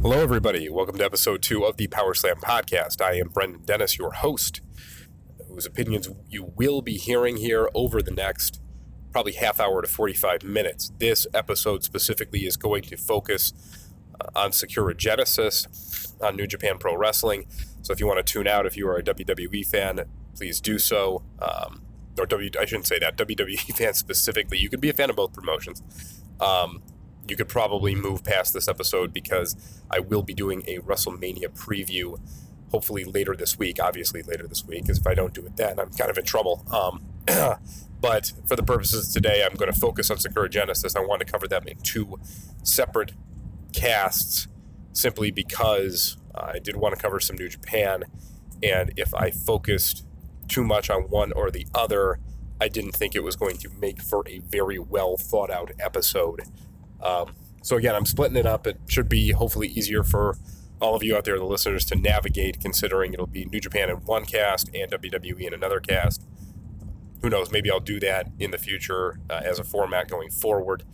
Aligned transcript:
Hello, 0.00 0.20
everybody. 0.20 0.68
Welcome 0.68 0.96
to 0.98 1.04
episode 1.04 1.42
two 1.42 1.64
of 1.64 1.76
the 1.76 1.88
Power 1.88 2.14
Slam 2.14 2.36
podcast. 2.36 3.02
I 3.02 3.14
am 3.14 3.30
Brendan 3.30 3.62
Dennis, 3.64 3.98
your 3.98 4.12
host, 4.12 4.60
whose 5.48 5.66
opinions 5.66 6.08
you 6.28 6.52
will 6.54 6.82
be 6.82 6.96
hearing 6.96 7.38
here 7.38 7.68
over 7.74 8.00
the 8.00 8.12
next 8.12 8.60
probably 9.10 9.32
half 9.32 9.58
hour 9.58 9.82
to 9.82 9.88
45 9.88 10.44
minutes. 10.44 10.92
This 10.98 11.26
episode 11.34 11.82
specifically 11.82 12.46
is 12.46 12.56
going 12.56 12.82
to 12.84 12.96
focus 12.96 13.52
uh, 14.20 14.38
on 14.38 14.52
Sakura 14.52 14.94
Genesis, 14.94 16.14
on 16.22 16.36
New 16.36 16.46
Japan 16.46 16.78
Pro 16.78 16.96
Wrestling. 16.96 17.46
So 17.82 17.92
if 17.92 17.98
you 17.98 18.06
want 18.06 18.24
to 18.24 18.32
tune 18.32 18.46
out, 18.46 18.66
if 18.66 18.76
you 18.76 18.86
are 18.88 18.98
a 18.98 19.02
WWE 19.02 19.66
fan, 19.66 20.04
please 20.36 20.60
do 20.60 20.78
so. 20.78 21.24
Um, 21.42 21.82
or 22.16 22.26
W, 22.26 22.50
I 22.58 22.66
shouldn't 22.66 22.86
say 22.86 23.00
that, 23.00 23.16
WWE 23.16 23.58
fan 23.76 23.94
specifically. 23.94 24.58
You 24.58 24.70
could 24.70 24.80
be 24.80 24.90
a 24.90 24.94
fan 24.94 25.10
of 25.10 25.16
both 25.16 25.32
promotions. 25.32 25.82
Um, 26.40 26.84
you 27.30 27.36
could 27.36 27.48
probably 27.48 27.94
move 27.94 28.24
past 28.24 28.52
this 28.52 28.68
episode 28.68 29.12
because 29.12 29.56
I 29.90 30.00
will 30.00 30.22
be 30.22 30.34
doing 30.34 30.62
a 30.66 30.78
WrestleMania 30.78 31.48
preview 31.56 32.18
hopefully 32.70 33.04
later 33.04 33.34
this 33.34 33.58
week. 33.58 33.78
Obviously, 33.82 34.22
later 34.22 34.46
this 34.46 34.64
week, 34.64 34.82
because 34.82 34.98
if 34.98 35.06
I 35.06 35.14
don't 35.14 35.34
do 35.34 35.44
it 35.44 35.56
then, 35.56 35.78
I'm 35.78 35.90
kind 35.90 36.10
of 36.10 36.18
in 36.18 36.24
trouble. 36.24 36.64
Um, 36.72 37.04
but 38.00 38.32
for 38.46 38.56
the 38.56 38.62
purposes 38.62 39.12
today, 39.12 39.44
I'm 39.44 39.56
going 39.56 39.72
to 39.72 39.78
focus 39.78 40.10
on 40.10 40.18
Sakura 40.18 40.48
Genesis. 40.48 40.96
I 40.96 41.00
want 41.00 41.20
to 41.20 41.26
cover 41.26 41.48
them 41.48 41.66
in 41.66 41.78
two 41.78 42.18
separate 42.62 43.12
casts 43.72 44.48
simply 44.92 45.30
because 45.30 46.16
I 46.34 46.58
did 46.58 46.76
want 46.76 46.94
to 46.94 47.00
cover 47.00 47.20
some 47.20 47.36
New 47.36 47.48
Japan. 47.48 48.04
And 48.62 48.92
if 48.96 49.14
I 49.14 49.30
focused 49.30 50.04
too 50.48 50.64
much 50.64 50.90
on 50.90 51.02
one 51.02 51.32
or 51.32 51.50
the 51.50 51.66
other, 51.74 52.18
I 52.60 52.68
didn't 52.68 52.92
think 52.92 53.14
it 53.14 53.22
was 53.22 53.36
going 53.36 53.56
to 53.58 53.70
make 53.70 54.02
for 54.02 54.24
a 54.26 54.40
very 54.40 54.78
well 54.78 55.16
thought 55.16 55.50
out 55.50 55.70
episode. 55.78 56.42
Um, 57.02 57.34
so 57.62 57.76
again, 57.76 57.94
I'm 57.94 58.06
splitting 58.06 58.36
it 58.36 58.46
up. 58.46 58.66
It 58.66 58.80
should 58.88 59.08
be 59.08 59.32
hopefully 59.32 59.68
easier 59.68 60.02
for 60.02 60.36
all 60.80 60.94
of 60.94 61.02
you 61.02 61.16
out 61.16 61.24
there, 61.24 61.38
the 61.38 61.44
listeners, 61.44 61.84
to 61.86 61.96
navigate, 61.96 62.60
considering 62.60 63.12
it'll 63.12 63.26
be 63.26 63.44
New 63.46 63.60
Japan 63.60 63.90
in 63.90 63.96
one 63.96 64.24
cast 64.24 64.70
and 64.74 64.90
WWE 64.90 65.40
in 65.46 65.54
another 65.54 65.80
cast. 65.80 66.24
Who 67.22 67.30
knows? 67.30 67.50
Maybe 67.50 67.70
I'll 67.70 67.80
do 67.80 67.98
that 68.00 68.28
in 68.38 68.52
the 68.52 68.58
future 68.58 69.18
uh, 69.28 69.40
as 69.44 69.58
a 69.58 69.64
format 69.64 70.08
going 70.08 70.30
forward. 70.30 70.84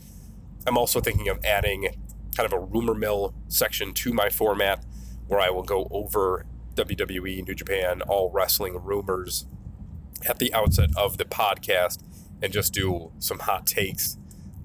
I'm 0.67 0.79
also 0.79 1.01
thinking 1.01 1.29
of 1.29 1.45
adding 1.45 1.89
kind 2.35 2.47
of 2.47 2.53
a 2.53 2.59
rumor 2.59 2.95
mill 2.95 3.35
section 3.49 3.93
to 3.93 4.13
my 4.13 4.31
format 4.31 4.85
where 5.27 5.41
I 5.41 5.51
will 5.51 5.63
go 5.63 5.87
over 5.91 6.47
WWE, 6.75 7.47
New 7.47 7.55
Japan, 7.55 8.03
all 8.03 8.31
wrestling 8.31 8.83
rumors 8.83 9.47
at 10.27 10.39
the 10.39 10.53
outset 10.55 10.91
of 10.97 11.19
the 11.19 11.25
podcast 11.25 12.03
and 12.43 12.53
just 12.53 12.73
do 12.73 13.13
some 13.19 13.41
hot 13.41 13.67
takes 13.67 14.17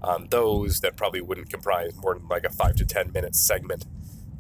on 0.02 0.28
those 0.30 0.80
that 0.81 0.95
probably 0.95 1.22
wouldn't 1.22 1.50
comprise 1.50 1.95
more 1.95 2.14
than 2.14 2.28
like 2.28 2.45
a 2.45 2.50
five 2.50 2.75
to 2.75 2.86
10 2.86 3.11
minute 3.11 3.36
segment 3.36 3.86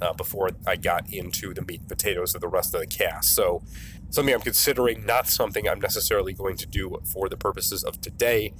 uh, 0.01 0.13
before 0.13 0.51
I 0.65 0.75
got 0.75 1.11
into 1.11 1.53
the 1.53 1.61
meat 1.61 1.81
and 1.81 1.89
potatoes 1.89 2.33
of 2.35 2.41
the 2.41 2.47
rest 2.47 2.73
of 2.73 2.81
the 2.81 2.87
cast. 2.87 3.33
So, 3.35 3.63
something 4.09 4.33
I'm 4.33 4.41
considering, 4.41 5.05
not 5.05 5.27
something 5.27 5.67
I'm 5.67 5.79
necessarily 5.79 6.33
going 6.33 6.57
to 6.57 6.65
do 6.65 6.97
for 7.13 7.29
the 7.29 7.37
purposes 7.37 7.83
of 7.83 8.01
today. 8.01 8.53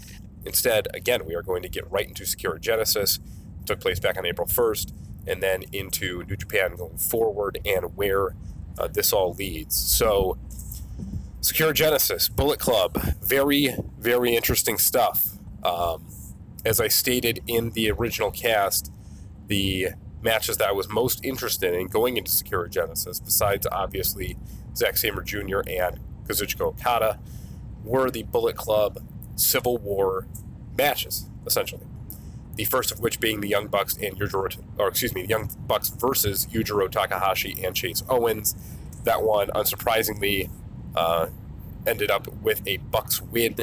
Instead, 0.45 0.88
again, 0.94 1.25
we 1.25 1.36
are 1.36 1.41
going 1.41 1.64
to 1.64 1.69
get 1.69 1.89
right 1.89 2.08
into 2.08 2.25
Sakura 2.25 2.59
Genesis. 2.59 3.19
Took 3.66 3.81
place 3.81 4.00
back 4.00 4.17
on 4.17 4.25
April 4.25 4.47
1st, 4.47 4.94
and 5.28 5.41
then 5.41 5.63
into 5.72 6.23
New 6.23 6.36
Japan 6.36 6.75
going 6.75 6.97
forward 6.97 7.59
and 7.66 7.95
where 7.95 8.36
uh, 8.78 8.88
this 8.88 9.11
all 9.11 9.34
leads. 9.34 9.75
So, 9.75 10.38
Sakura 11.41 11.73
Genesis, 11.73 12.28
Bullet 12.28 12.59
Club, 12.59 13.02
very, 13.23 13.75
very 13.97 14.36
interesting 14.36 14.78
stuff. 14.78 15.38
Um, 15.63 16.09
as 16.66 16.80
I 16.80 16.88
stated 16.88 17.42
in 17.48 17.72
the 17.72 17.92
original 17.92 18.32
cast, 18.32 18.92
the 19.48 19.90
matches 20.22 20.58
that 20.58 20.68
I 20.68 20.72
was 20.72 20.90
most 20.90 21.24
interested 21.24 21.74
in 21.74 21.88
going 21.88 22.18
into 22.18 22.32
Sakura 22.32 22.70
Genesis, 22.70 23.20
besides 23.20 23.66
obviously 23.72 24.38
Zack 24.76 24.98
Sabre 24.98 25.22
Jr. 25.22 25.62
and 25.68 26.00
Kazuchika 26.26 26.62
Okada, 26.62 27.20
were 27.84 28.12
the 28.12 28.24
Bullet 28.24 28.56
Club 28.56 29.02
Civil 29.36 29.78
War 29.78 30.28
matches, 30.78 31.30
essentially. 31.46 31.86
The 32.56 32.66
first 32.66 32.92
of 32.92 33.00
which 33.00 33.22
being 33.22 33.40
the 33.40 33.48
Young 33.48 33.68
Bucks 33.68 33.96
and 33.96 34.19
Yujiro, 34.19 34.58
or 34.78 34.90
excuse 34.90 35.16
me, 35.16 35.22
the 35.22 35.30
Young 35.30 35.50
Bucks 35.66 35.90
versus 35.90 36.46
Yujiro 36.48 36.92
Takahashi 36.92 37.64
and 37.64 37.74
Chase 37.75 38.03
Owens. 38.09 38.56
That 39.06 39.24
one, 39.24 39.48
unsurprisingly, 39.50 40.50
uh, 40.94 41.28
ended 41.88 42.12
up 42.12 42.28
with 42.42 42.62
a 42.68 42.78
Bucks 42.78 43.22
win 43.22 43.56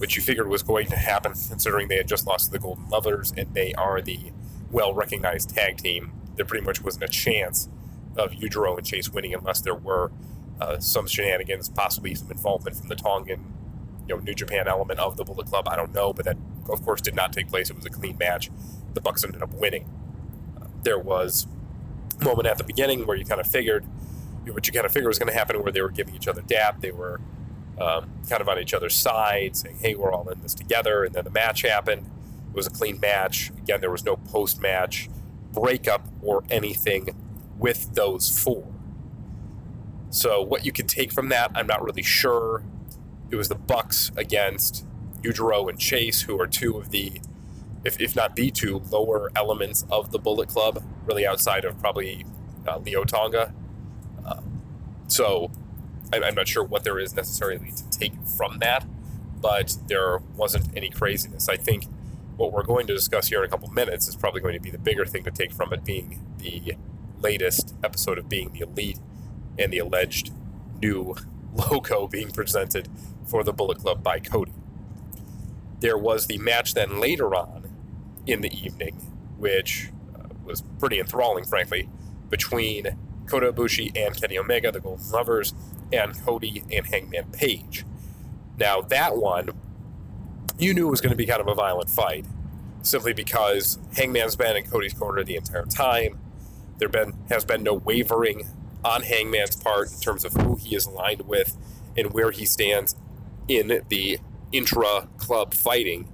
which 0.00 0.16
you 0.16 0.22
figured 0.22 0.48
was 0.48 0.62
going 0.62 0.86
to 0.86 0.96
happen 0.96 1.32
considering 1.32 1.88
they 1.88 1.98
had 1.98 2.08
just 2.08 2.26
lost 2.26 2.46
to 2.46 2.52
the 2.52 2.58
Golden 2.58 2.88
Lovers 2.88 3.34
and 3.36 3.52
they 3.52 3.74
are 3.74 4.00
the 4.00 4.32
well 4.70 4.94
recognized 4.94 5.50
tag 5.50 5.76
team. 5.76 6.10
There 6.36 6.46
pretty 6.46 6.64
much 6.64 6.82
wasn't 6.82 7.04
a 7.04 7.08
chance 7.08 7.68
of 8.16 8.32
Yujiro 8.32 8.78
and 8.78 8.86
Chase 8.86 9.10
winning 9.10 9.34
unless 9.34 9.60
there 9.60 9.74
were 9.74 10.10
uh, 10.58 10.78
some 10.78 11.06
shenanigans, 11.06 11.68
possibly 11.68 12.14
some 12.14 12.30
involvement 12.30 12.78
from 12.78 12.88
the 12.88 12.96
Tongan, 12.96 13.52
you 14.08 14.16
know, 14.16 14.22
New 14.22 14.32
Japan 14.32 14.66
element 14.66 14.98
of 14.98 15.18
the 15.18 15.24
Bullet 15.24 15.46
Club. 15.46 15.68
I 15.68 15.76
don't 15.76 15.92
know, 15.92 16.14
but 16.14 16.24
that 16.24 16.38
of 16.70 16.82
course 16.82 17.02
did 17.02 17.14
not 17.14 17.34
take 17.34 17.50
place. 17.50 17.68
It 17.68 17.76
was 17.76 17.84
a 17.84 17.90
clean 17.90 18.16
match. 18.16 18.50
The 18.94 19.02
Bucks 19.02 19.22
ended 19.22 19.42
up 19.42 19.52
winning. 19.52 19.86
Uh, 20.58 20.64
there 20.82 20.98
was 20.98 21.46
a 22.18 22.24
moment 22.24 22.48
at 22.48 22.56
the 22.56 22.64
beginning 22.64 23.06
where 23.06 23.18
you 23.18 23.26
kind 23.26 23.40
of 23.40 23.46
figured 23.46 23.84
what 24.46 24.66
you 24.66 24.72
kind 24.72 24.86
of 24.86 24.92
figured 24.92 25.08
was 25.08 25.18
going 25.18 25.30
to 25.30 25.38
happen, 25.38 25.62
where 25.62 25.70
they 25.70 25.82
were 25.82 25.90
giving 25.90 26.14
each 26.14 26.26
other 26.26 26.40
dap. 26.40 26.80
They 26.80 26.90
were 26.90 27.20
um, 27.80 28.10
kind 28.28 28.42
of 28.42 28.48
on 28.48 28.58
each 28.58 28.74
other's 28.74 28.94
side, 28.94 29.56
saying, 29.56 29.78
hey, 29.80 29.94
we're 29.94 30.12
all 30.12 30.28
in 30.28 30.40
this 30.42 30.54
together. 30.54 31.04
And 31.04 31.14
then 31.14 31.24
the 31.24 31.30
match 31.30 31.62
happened. 31.62 32.06
It 32.50 32.54
was 32.54 32.66
a 32.66 32.70
clean 32.70 33.00
match. 33.00 33.50
Again, 33.62 33.80
there 33.80 33.90
was 33.90 34.04
no 34.04 34.16
post 34.16 34.60
match 34.60 35.08
breakup 35.52 36.06
or 36.22 36.44
anything 36.50 37.16
with 37.58 37.94
those 37.94 38.38
four. 38.38 38.66
So, 40.10 40.42
what 40.42 40.64
you 40.64 40.72
can 40.72 40.86
take 40.86 41.12
from 41.12 41.28
that, 41.28 41.52
I'm 41.54 41.66
not 41.66 41.82
really 41.82 42.02
sure. 42.02 42.64
It 43.30 43.36
was 43.36 43.48
the 43.48 43.54
Bucks 43.54 44.10
against 44.16 44.84
Yujiro 45.22 45.68
and 45.68 45.78
Chase, 45.78 46.22
who 46.22 46.40
are 46.40 46.48
two 46.48 46.76
of 46.76 46.90
the, 46.90 47.20
if, 47.84 48.00
if 48.00 48.16
not 48.16 48.34
the 48.34 48.50
two, 48.50 48.82
lower 48.90 49.30
elements 49.36 49.86
of 49.90 50.10
the 50.10 50.18
Bullet 50.18 50.48
Club, 50.48 50.82
really 51.06 51.24
outside 51.24 51.64
of 51.64 51.78
probably 51.78 52.26
uh, 52.66 52.78
Leo 52.78 53.04
Tonga. 53.04 53.54
Uh, 54.26 54.40
so, 55.06 55.52
I'm 56.12 56.34
not 56.34 56.48
sure 56.48 56.64
what 56.64 56.84
there 56.84 56.98
is 56.98 57.14
necessarily 57.14 57.72
to 57.72 57.90
take 57.90 58.12
from 58.36 58.58
that, 58.58 58.84
but 59.40 59.76
there 59.86 60.18
wasn't 60.36 60.76
any 60.76 60.90
craziness. 60.90 61.48
I 61.48 61.56
think 61.56 61.84
what 62.36 62.52
we're 62.52 62.64
going 62.64 62.86
to 62.86 62.94
discuss 62.94 63.28
here 63.28 63.40
in 63.40 63.44
a 63.44 63.48
couple 63.48 63.68
minutes 63.70 64.08
is 64.08 64.16
probably 64.16 64.40
going 64.40 64.54
to 64.54 64.60
be 64.60 64.70
the 64.70 64.78
bigger 64.78 65.04
thing 65.04 65.24
to 65.24 65.30
take 65.30 65.52
from 65.52 65.72
it 65.72 65.84
being 65.84 66.20
the 66.38 66.74
latest 67.20 67.74
episode 67.84 68.18
of 68.18 68.28
Being 68.28 68.52
the 68.52 68.60
Elite 68.60 68.98
and 69.58 69.72
the 69.72 69.78
alleged 69.78 70.32
new 70.80 71.14
logo 71.70 72.06
being 72.06 72.30
presented 72.30 72.88
for 73.26 73.44
the 73.44 73.52
Bullet 73.52 73.78
Club 73.78 74.02
by 74.02 74.18
Cody. 74.18 74.52
There 75.80 75.98
was 75.98 76.26
the 76.26 76.38
match 76.38 76.74
then 76.74 77.00
later 77.00 77.34
on 77.34 77.70
in 78.26 78.40
the 78.40 78.52
evening, 78.52 78.94
which 79.38 79.90
uh, 80.14 80.28
was 80.44 80.62
pretty 80.78 80.98
enthralling, 80.98 81.44
frankly, 81.44 81.88
between 82.28 82.96
Kota 83.26 83.52
Ibushi 83.52 83.96
and 83.96 84.18
Kenny 84.18 84.38
Omega, 84.38 84.72
the 84.72 84.80
Golden 84.80 85.08
Lovers, 85.10 85.54
and 85.92 86.18
Cody 86.24 86.62
and 86.72 86.86
Hangman 86.86 87.30
Page. 87.32 87.84
Now, 88.58 88.80
that 88.82 89.16
one, 89.16 89.50
you 90.58 90.74
knew 90.74 90.88
was 90.88 91.00
going 91.00 91.10
to 91.10 91.16
be 91.16 91.26
kind 91.26 91.40
of 91.40 91.48
a 91.48 91.54
violent 91.54 91.88
fight, 91.88 92.26
simply 92.82 93.12
because 93.12 93.78
Hangman's 93.96 94.36
been 94.36 94.56
in 94.56 94.64
Cody's 94.64 94.92
corner 94.92 95.24
the 95.24 95.36
entire 95.36 95.64
time. 95.64 96.18
There 96.78 96.88
been 96.88 97.14
has 97.28 97.44
been 97.44 97.62
no 97.62 97.74
wavering 97.74 98.46
on 98.84 99.02
Hangman's 99.02 99.56
part 99.56 99.92
in 99.92 99.98
terms 100.00 100.24
of 100.24 100.32
who 100.32 100.56
he 100.56 100.74
is 100.74 100.86
aligned 100.86 101.22
with 101.22 101.56
and 101.96 102.12
where 102.12 102.30
he 102.30 102.44
stands 102.44 102.94
in 103.48 103.82
the 103.88 104.18
intra 104.52 105.08
club 105.18 105.54
fighting. 105.54 106.08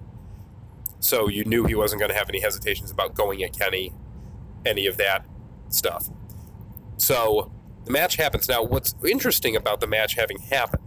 So 1.01 1.29
you 1.29 1.45
knew 1.45 1.65
he 1.65 1.75
wasn't 1.75 2.01
going 2.01 2.11
to 2.11 2.17
have 2.17 2.29
any 2.29 2.41
hesitations 2.41 2.91
about 2.91 3.15
going 3.15 3.43
at 3.45 3.57
Kenny, 3.57 3.93
any 4.65 4.87
of 4.87 4.97
that 4.97 5.25
stuff. 5.69 6.09
So 6.97 7.53
the 7.87 7.93
match 7.93 8.17
happens. 8.17 8.49
Now, 8.49 8.63
what's 8.63 8.95
interesting 9.09 9.57
about 9.57 9.81
the 9.81 9.87
match 9.87 10.15
having 10.15 10.39
happened 10.39 10.83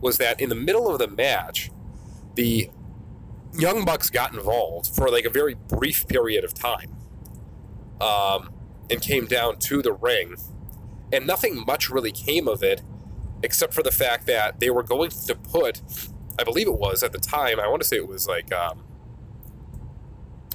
was 0.00 0.18
that 0.18 0.40
in 0.40 0.48
the 0.48 0.54
middle 0.54 0.88
of 0.88 0.98
the 0.98 1.08
match, 1.08 1.70
the 2.36 2.70
Young 3.58 3.84
Bucks 3.84 4.08
got 4.08 4.32
involved 4.32 4.94
for 4.94 5.10
like 5.10 5.24
a 5.24 5.30
very 5.30 5.54
brief 5.54 6.06
period 6.06 6.44
of 6.44 6.54
time 6.54 6.96
um, 8.00 8.50
and 8.88 9.02
came 9.02 9.26
down 9.26 9.58
to 9.58 9.82
the 9.82 9.92
ring. 9.92 10.36
And 11.12 11.26
nothing 11.26 11.64
much 11.66 11.90
really 11.90 12.12
came 12.12 12.46
of 12.46 12.62
it 12.62 12.82
except 13.42 13.74
for 13.74 13.82
the 13.82 13.90
fact 13.90 14.26
that 14.26 14.60
they 14.60 14.70
were 14.70 14.82
going 14.84 15.10
to 15.10 15.34
put, 15.34 15.82
I 16.38 16.44
believe 16.44 16.68
it 16.68 16.78
was 16.78 17.02
at 17.02 17.12
the 17.12 17.18
time, 17.18 17.58
I 17.58 17.66
want 17.66 17.82
to 17.82 17.88
say 17.88 17.96
it 17.96 18.06
was 18.06 18.28
like, 18.28 18.52
um, 18.52 18.84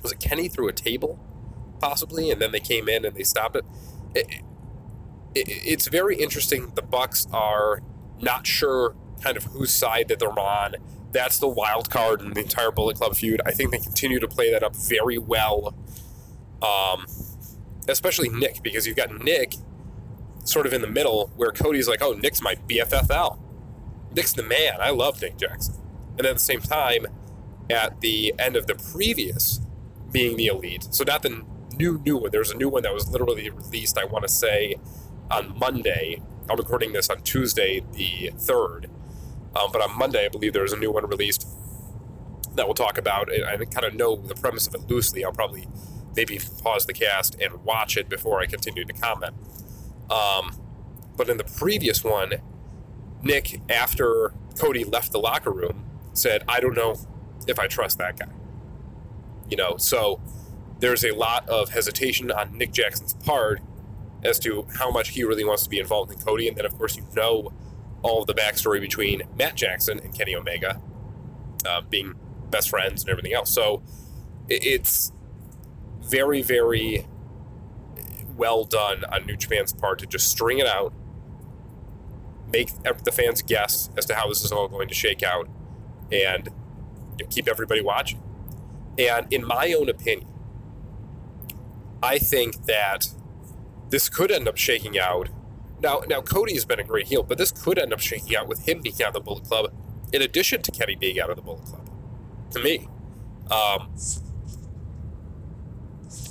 was 0.01 0.13
it 0.13 0.19
Kenny 0.19 0.47
through 0.47 0.69
a 0.69 0.74
table, 0.74 1.19
possibly? 1.81 2.31
And 2.31 2.41
then 2.41 2.51
they 2.53 2.59
came 2.59 2.88
in 2.88 3.03
and 3.03 3.15
they 3.15 3.24
stopped 3.24 3.57
it. 3.57 3.65
it 4.15 4.44
it's 5.35 5.88
very 5.88 6.15
interesting. 6.18 6.71
The 6.75 6.81
Bucks 6.81 7.27
are 7.31 7.81
not 8.19 8.45
sure 8.47 8.95
kind 9.21 9.38
of 9.38 9.45
whose 9.45 9.74
side 9.74 10.07
that 10.09 10.19
they're 10.19 10.39
on. 10.39 10.75
That's 11.12 11.38
the 11.38 11.47
wild 11.47 11.89
card 11.89 12.21
in 12.21 12.33
the 12.33 12.41
entire 12.41 12.71
Bullet 12.71 12.97
Club 12.97 13.15
feud. 13.15 13.41
I 13.45 13.51
think 13.51 13.71
they 13.71 13.77
continue 13.77 14.19
to 14.19 14.27
play 14.27 14.51
that 14.51 14.63
up 14.63 14.75
very 14.75 15.18
well. 15.18 15.75
Um, 16.62 17.06
especially 17.88 18.30
Nick, 18.30 18.63
because 18.63 18.88
you've 18.88 18.97
got 18.97 19.24
Nick 19.24 19.56
sort 20.44 20.65
of 20.65 20.74
in 20.74 20.81
the 20.81 20.88
middle 20.88 21.31
where 21.36 21.51
Cody's 21.51 21.88
like, 21.88 22.01
oh, 22.01 22.13
Nick's 22.13 22.41
my 22.41 22.56
BFFL. 22.56 23.39
Nick's 24.15 24.33
the 24.33 24.44
man. 24.44 24.74
I 24.79 24.89
love 24.89 25.21
Nick 25.21 25.38
Jackson. 25.38 25.75
And 26.18 26.25
at 26.27 26.33
the 26.33 26.39
same 26.39 26.62
time, 26.62 27.07
at 27.69 28.01
the 28.01 28.33
end 28.38 28.56
of 28.56 28.68
the 28.68 28.75
previous 28.75 29.62
being 30.12 30.38
the 30.38 30.47
elite, 30.47 30.88
so 30.91 31.03
not 31.03 31.24
the 31.24 31.44
new 31.75 32.00
new 32.06 32.18
one. 32.18 32.31
There's 32.31 32.51
a 32.51 32.57
new 32.57 32.69
one 32.69 32.83
that 32.83 32.94
was 32.94 33.09
literally 33.09 33.50
released. 33.50 33.97
I 33.97 34.06
want 34.06 34.24
to 34.24 34.29
say 34.29 34.75
on 35.33 35.57
Monday. 35.57 36.21
I'm 36.47 36.57
recording 36.57 36.94
this 36.94 37.09
on 37.09 37.21
Tuesday, 37.24 37.83
the 37.94 38.31
third. 38.38 38.88
Um, 39.56 39.71
but 39.71 39.81
on 39.81 39.97
Monday, 39.97 40.25
I 40.25 40.30
believe 40.30 40.53
there's 40.53 40.74
a 40.74 40.77
new 40.77 40.91
one 40.91 41.07
released 41.07 41.47
that 42.56 42.68
we'll 42.68 42.75
talk 42.75 43.00
about. 43.00 43.31
I 43.33 43.57
kind 43.65 43.85
of 43.85 43.95
know 43.95 44.15
the 44.15 44.35
premise 44.35 44.68
of 44.68 44.75
it 44.75 44.81
loosely. 44.88 45.25
I'll 45.25 45.31
probably 45.31 45.68
maybe 46.15 46.39
pause 46.62 46.85
the 46.85 46.94
cast 46.94 47.35
and 47.41 47.63
watch 47.63 47.97
it 47.97 48.09
before 48.09 48.41
I 48.41 48.45
continue 48.45 48.85
to 48.85 48.94
comment. 48.94 49.33
Um, 50.12 50.56
but 51.18 51.30
in 51.30 51.38
the 51.38 51.44
previous 51.44 52.03
one, 52.03 52.33
Nick, 53.24 53.59
after 53.71 54.33
Cody 54.59 54.83
left 54.83 55.12
the 55.12 55.19
locker 55.19 55.51
room, 55.51 55.83
said, 56.13 56.44
I 56.47 56.59
don't 56.59 56.75
know 56.75 56.95
if 57.47 57.57
I 57.57 57.65
trust 57.65 57.97
that 57.97 58.19
guy. 58.19 58.27
You 59.50 59.57
know, 59.57 59.77
so 59.77 60.21
there's 60.79 61.03
a 61.03 61.12
lot 61.12 61.50
of 61.50 61.69
hesitation 61.69 62.29
on 62.29 62.56
Nick 62.56 62.71
Jackson's 62.71 63.15
part 63.15 63.62
as 64.25 64.40
to 64.40 64.66
how 64.78 64.90
much 64.92 65.10
he 65.10 65.24
really 65.24 65.46
wants 65.46 65.64
to 65.64 65.70
be 65.70 65.80
involved 65.80 66.12
in 66.12 66.20
Cody. 66.20 66.48
And 66.48 66.58
then, 66.58 66.66
of 66.66 66.78
course, 66.78 66.96
you 66.96 67.06
know 67.16 67.54
all 68.02 68.22
of 68.22 68.28
the 68.28 68.34
backstory 68.34 68.81
between 68.81 69.24
Matt 69.38 69.56
Jackson 69.56 70.00
and 70.00 70.14
Kenny 70.14 70.36
Omega 70.36 70.81
uh, 71.66 71.81
being 71.81 72.14
best 72.50 72.70
friends 72.70 73.04
and 73.04 73.10
everything 73.10 73.34
else. 73.34 73.50
So 73.50 73.81
it's 74.50 75.12
very, 76.02 76.42
very 76.42 77.06
well 78.36 78.66
done 78.66 79.04
on 79.06 79.25
New 79.25 79.38
Japan's 79.38 79.74
part 79.74 80.00
to 80.00 80.06
just 80.06 80.30
string 80.30 80.60
it 80.60 80.68
out, 80.68 80.94
make 82.52 82.72
the 82.84 83.12
fans 83.12 83.42
guess 83.42 83.90
as 83.98 84.06
to 84.08 84.16
how 84.16 84.28
this 84.28 84.44
is 84.44 84.52
all 84.52 84.68
going 84.68 84.88
to 84.88 84.94
shake 84.94 85.24
out, 85.24 85.48
and 86.12 86.50
keep 87.30 87.48
everybody 87.48 87.81
watching. 87.81 88.22
And 88.98 89.31
in 89.31 89.46
my 89.46 89.74
own 89.74 89.90
opinion, 89.90 90.28
I 92.02 92.20
think 92.20 92.66
that 92.66 93.08
this 93.94 94.10
could 94.10 94.31
end 94.31 94.48
up 94.48 94.57
shaking 94.57 94.98
out. 94.98 95.30
Now, 95.80 96.01
now 96.07 96.19
Cody 96.19 96.56
has 96.56 96.66
been 96.66 96.80
a 96.80 96.84
great 96.84 97.06
heel, 97.06 97.22
but 97.22 97.38
this 97.38 97.51
could 97.51 97.78
end 97.78 97.94
up 97.94 98.00
shaking 98.00 98.36
out 98.36 98.48
with 98.48 98.68
him 98.68 98.81
being 98.81 98.95
out 99.04 99.10
of 99.10 99.13
the 99.13 99.19
Bullet 99.19 99.44
Club, 99.44 99.72
in 100.12 100.19
addition 100.24 100.63
to 100.63 100.72
Kenny 100.72 100.95
being 100.95 101.19
out 101.19 101.30
of 101.30 101.36
the 101.36 101.44
Bullet 101.44 101.63
Club. 101.63 101.88
To 102.54 102.60
me, 102.60 102.90
um, 103.51 103.94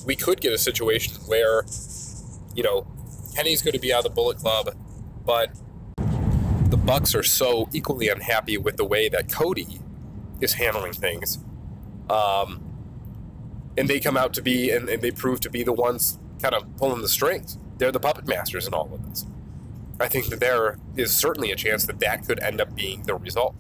we 0.04 0.16
could 0.16 0.40
get 0.40 0.52
a 0.52 0.58
situation 0.58 1.14
where, 1.26 1.64
you 2.56 2.64
know, 2.64 2.84
Kenny's 3.36 3.62
going 3.62 3.74
to 3.74 3.78
be 3.78 3.92
out 3.92 3.98
of 3.98 4.04
the 4.06 4.10
Bullet 4.10 4.38
Club, 4.38 4.74
but 5.24 5.52
the 6.68 6.76
Bucks 6.76 7.14
are 7.14 7.22
so 7.22 7.68
equally 7.72 8.08
unhappy 8.08 8.58
with 8.58 8.76
the 8.76 8.84
way 8.84 9.08
that 9.08 9.30
Cody 9.30 9.78
is 10.40 10.54
handling 10.54 10.94
things. 10.94 11.38
Um, 12.10 12.60
and 13.78 13.86
they 13.86 14.00
come 14.00 14.16
out 14.16 14.34
to 14.34 14.42
be, 14.42 14.72
and, 14.72 14.88
and 14.88 15.00
they 15.00 15.12
prove 15.12 15.38
to 15.42 15.50
be 15.50 15.62
the 15.62 15.72
ones 15.72 16.18
kind 16.42 16.54
of 16.54 16.76
pulling 16.76 17.02
the 17.02 17.08
strings. 17.08 17.58
They're 17.78 17.92
the 17.92 18.00
puppet 18.00 18.26
masters 18.26 18.66
in 18.66 18.74
all 18.74 18.90
of 18.92 19.08
this. 19.08 19.26
I 20.00 20.08
think 20.08 20.26
that 20.26 20.40
there 20.40 20.78
is 20.96 21.16
certainly 21.16 21.52
a 21.52 21.56
chance 21.56 21.86
that 21.86 22.00
that 22.00 22.26
could 22.26 22.40
end 22.40 22.60
up 22.60 22.74
being 22.74 23.02
the 23.04 23.14
result. 23.14 23.54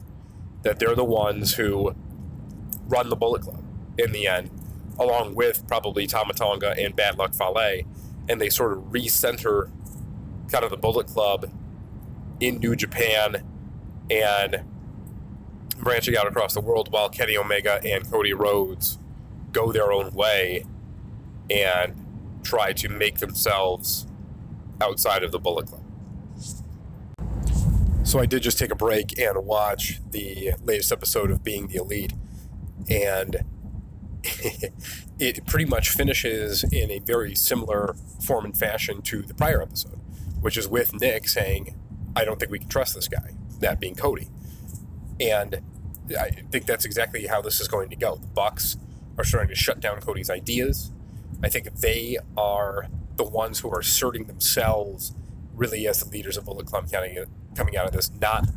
That 0.62 0.78
they're 0.78 0.96
the 0.96 1.04
ones 1.04 1.54
who 1.54 1.94
run 2.88 3.08
the 3.08 3.16
Bullet 3.16 3.42
Club 3.42 3.62
in 3.98 4.12
the 4.12 4.26
end 4.26 4.50
along 4.98 5.34
with 5.34 5.66
probably 5.66 6.06
Tama 6.06 6.34
Tonga 6.34 6.74
and 6.78 6.94
Bad 6.94 7.18
Luck 7.18 7.34
Fale, 7.34 7.82
and 8.28 8.40
they 8.40 8.50
sort 8.50 8.72
of 8.72 8.78
recenter 8.84 9.70
kind 10.50 10.64
of 10.64 10.70
the 10.70 10.76
Bullet 10.76 11.06
Club 11.06 11.50
in 12.40 12.58
New 12.58 12.76
Japan 12.76 13.42
and 14.10 14.62
branching 15.78 16.16
out 16.16 16.26
across 16.26 16.54
the 16.54 16.60
world 16.60 16.92
while 16.92 17.08
Kenny 17.08 17.36
Omega 17.36 17.80
and 17.84 18.08
Cody 18.10 18.32
Rhodes 18.32 18.98
go 19.52 19.72
their 19.72 19.92
own 19.92 20.12
way 20.12 20.64
and 21.50 22.01
try 22.42 22.72
to 22.72 22.88
make 22.88 23.18
themselves 23.18 24.06
outside 24.80 25.22
of 25.22 25.32
the 25.32 25.38
Bullet 25.38 25.66
Club. 25.66 25.82
So 28.04 28.18
I 28.18 28.26
did 28.26 28.42
just 28.42 28.58
take 28.58 28.72
a 28.72 28.76
break 28.76 29.18
and 29.18 29.46
watch 29.46 30.00
the 30.10 30.52
latest 30.62 30.92
episode 30.92 31.30
of 31.30 31.44
Being 31.44 31.68
the 31.68 31.76
Elite. 31.76 32.12
And 32.90 33.44
it 35.18 35.46
pretty 35.46 35.66
much 35.66 35.90
finishes 35.90 36.64
in 36.64 36.90
a 36.90 36.98
very 36.98 37.34
similar 37.34 37.94
form 38.24 38.44
and 38.44 38.56
fashion 38.56 39.02
to 39.02 39.22
the 39.22 39.34
prior 39.34 39.62
episode, 39.62 40.00
which 40.40 40.56
is 40.56 40.68
with 40.68 41.00
Nick 41.00 41.28
saying, 41.28 41.78
I 42.16 42.24
don't 42.24 42.38
think 42.38 42.50
we 42.50 42.58
can 42.58 42.68
trust 42.68 42.94
this 42.94 43.08
guy, 43.08 43.34
that 43.60 43.80
being 43.80 43.94
Cody. 43.94 44.28
And 45.20 45.60
I 46.18 46.30
think 46.50 46.66
that's 46.66 46.84
exactly 46.84 47.26
how 47.26 47.40
this 47.40 47.60
is 47.60 47.68
going 47.68 47.88
to 47.90 47.96
go. 47.96 48.16
The 48.16 48.26
Bucks 48.26 48.76
are 49.16 49.24
starting 49.24 49.48
to 49.48 49.54
shut 49.54 49.80
down 49.80 50.00
Cody's 50.00 50.28
ideas. 50.30 50.92
I 51.42 51.48
think 51.48 51.74
they 51.74 52.18
are 52.36 52.88
the 53.16 53.24
ones 53.24 53.60
who 53.60 53.70
are 53.70 53.80
asserting 53.80 54.26
themselves 54.26 55.14
really 55.54 55.86
as 55.86 56.02
the 56.02 56.08
leaders 56.08 56.36
of 56.36 56.44
Bullet 56.44 56.66
Club 56.66 56.90
coming 56.90 57.76
out 57.76 57.86
of 57.86 57.92
this, 57.92 58.10
not 58.20 58.48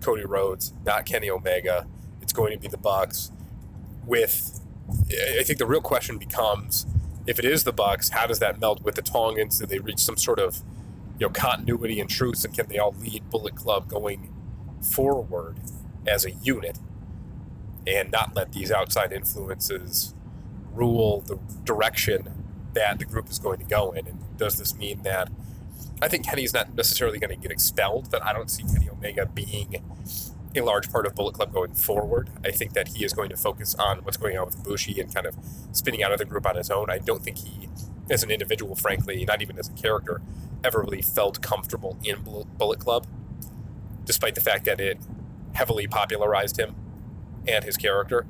Cody 0.00 0.24
Rhodes, 0.24 0.72
not 0.84 1.06
Kenny 1.06 1.30
Omega. 1.30 1.86
It's 2.20 2.32
going 2.32 2.52
to 2.52 2.58
be 2.58 2.68
the 2.68 2.78
Bucks 2.78 3.32
with 4.06 4.60
I 5.38 5.42
think 5.42 5.58
the 5.58 5.66
real 5.66 5.80
question 5.80 6.18
becomes 6.18 6.86
if 7.26 7.38
it 7.38 7.44
is 7.44 7.64
the 7.64 7.72
Bucks, 7.72 8.10
how 8.10 8.26
does 8.26 8.38
that 8.40 8.60
melt 8.60 8.82
with 8.82 8.96
the 8.96 9.02
Tongans? 9.02 9.58
Do 9.58 9.66
they 9.66 9.78
reach 9.78 9.98
some 9.98 10.16
sort 10.16 10.38
of 10.38 10.62
you 11.18 11.26
know 11.26 11.30
continuity 11.30 12.00
and 12.00 12.10
truth, 12.10 12.44
and 12.44 12.54
can 12.54 12.66
they 12.68 12.78
all 12.78 12.94
lead 12.98 13.28
Bullet 13.30 13.56
Club 13.56 13.88
going 13.88 14.32
forward 14.82 15.58
as 16.06 16.24
a 16.24 16.32
unit, 16.32 16.78
and 17.86 18.10
not 18.10 18.34
let 18.34 18.52
these 18.52 18.70
outside 18.70 19.12
influences 19.12 20.14
rule 20.72 21.20
the 21.22 21.38
direction 21.64 22.28
that 22.74 22.98
the 22.98 23.04
group 23.04 23.30
is 23.30 23.38
going 23.38 23.58
to 23.58 23.64
go 23.64 23.92
in? 23.92 24.06
And 24.06 24.36
does 24.36 24.58
this 24.58 24.76
mean 24.76 25.02
that 25.02 25.30
I 26.02 26.08
think 26.08 26.26
Kenny's 26.26 26.52
not 26.52 26.74
necessarily 26.74 27.18
going 27.18 27.30
to 27.30 27.36
get 27.36 27.50
expelled, 27.50 28.10
but 28.10 28.22
I 28.22 28.32
don't 28.32 28.50
see 28.50 28.62
Kenny 28.62 28.90
Omega 28.90 29.26
being 29.26 29.82
a 30.56 30.60
large 30.60 30.90
part 30.90 31.06
of 31.06 31.14
Bullet 31.14 31.34
Club 31.34 31.52
going 31.52 31.74
forward. 31.74 32.30
I 32.44 32.50
think 32.50 32.74
that 32.74 32.88
he 32.88 33.04
is 33.04 33.12
going 33.12 33.28
to 33.30 33.36
focus 33.36 33.74
on 33.74 33.98
what's 33.98 34.16
going 34.16 34.38
on 34.38 34.46
with 34.46 34.62
Bushi 34.62 35.00
and 35.00 35.12
kind 35.12 35.26
of 35.26 35.36
spinning 35.72 36.02
out 36.02 36.12
of 36.12 36.18
the 36.18 36.24
group 36.24 36.46
on 36.46 36.56
his 36.56 36.70
own. 36.70 36.90
I 36.90 36.98
don't 36.98 37.22
think 37.22 37.38
he, 37.38 37.68
as 38.10 38.22
an 38.22 38.30
individual, 38.30 38.74
frankly, 38.76 39.24
not 39.24 39.42
even 39.42 39.58
as 39.58 39.68
a 39.68 39.72
character, 39.72 40.20
ever 40.62 40.80
really 40.80 41.02
felt 41.02 41.42
comfortable 41.42 41.98
in 42.04 42.22
Bullet 42.22 42.78
Club, 42.78 43.06
despite 44.04 44.34
the 44.34 44.40
fact 44.40 44.64
that 44.64 44.80
it 44.80 44.98
heavily 45.54 45.86
popularized 45.86 46.58
him 46.58 46.74
and 47.46 47.64
his 47.64 47.76
character. 47.76 48.26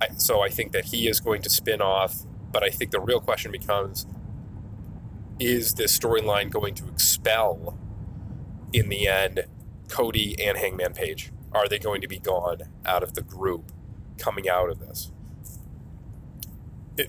I, 0.00 0.08
so 0.16 0.40
I 0.40 0.48
think 0.48 0.72
that 0.72 0.86
he 0.86 1.08
is 1.08 1.20
going 1.20 1.42
to 1.42 1.50
spin 1.50 1.80
off, 1.80 2.22
but 2.54 2.62
I 2.62 2.70
think 2.70 2.92
the 2.92 3.00
real 3.00 3.20
question 3.20 3.50
becomes 3.50 4.06
is 5.40 5.74
this 5.74 5.98
storyline 5.98 6.48
going 6.48 6.74
to 6.76 6.88
expel 6.88 7.76
in 8.72 8.88
the 8.88 9.08
end 9.08 9.44
Cody 9.88 10.36
and 10.40 10.56
Hangman 10.56 10.94
Page? 10.94 11.32
Are 11.52 11.68
they 11.68 11.80
going 11.80 12.00
to 12.00 12.08
be 12.08 12.20
gone 12.20 12.62
out 12.86 13.02
of 13.02 13.14
the 13.14 13.22
group 13.22 13.72
coming 14.16 14.48
out 14.48 14.70
of 14.70 14.78
this? 14.78 15.10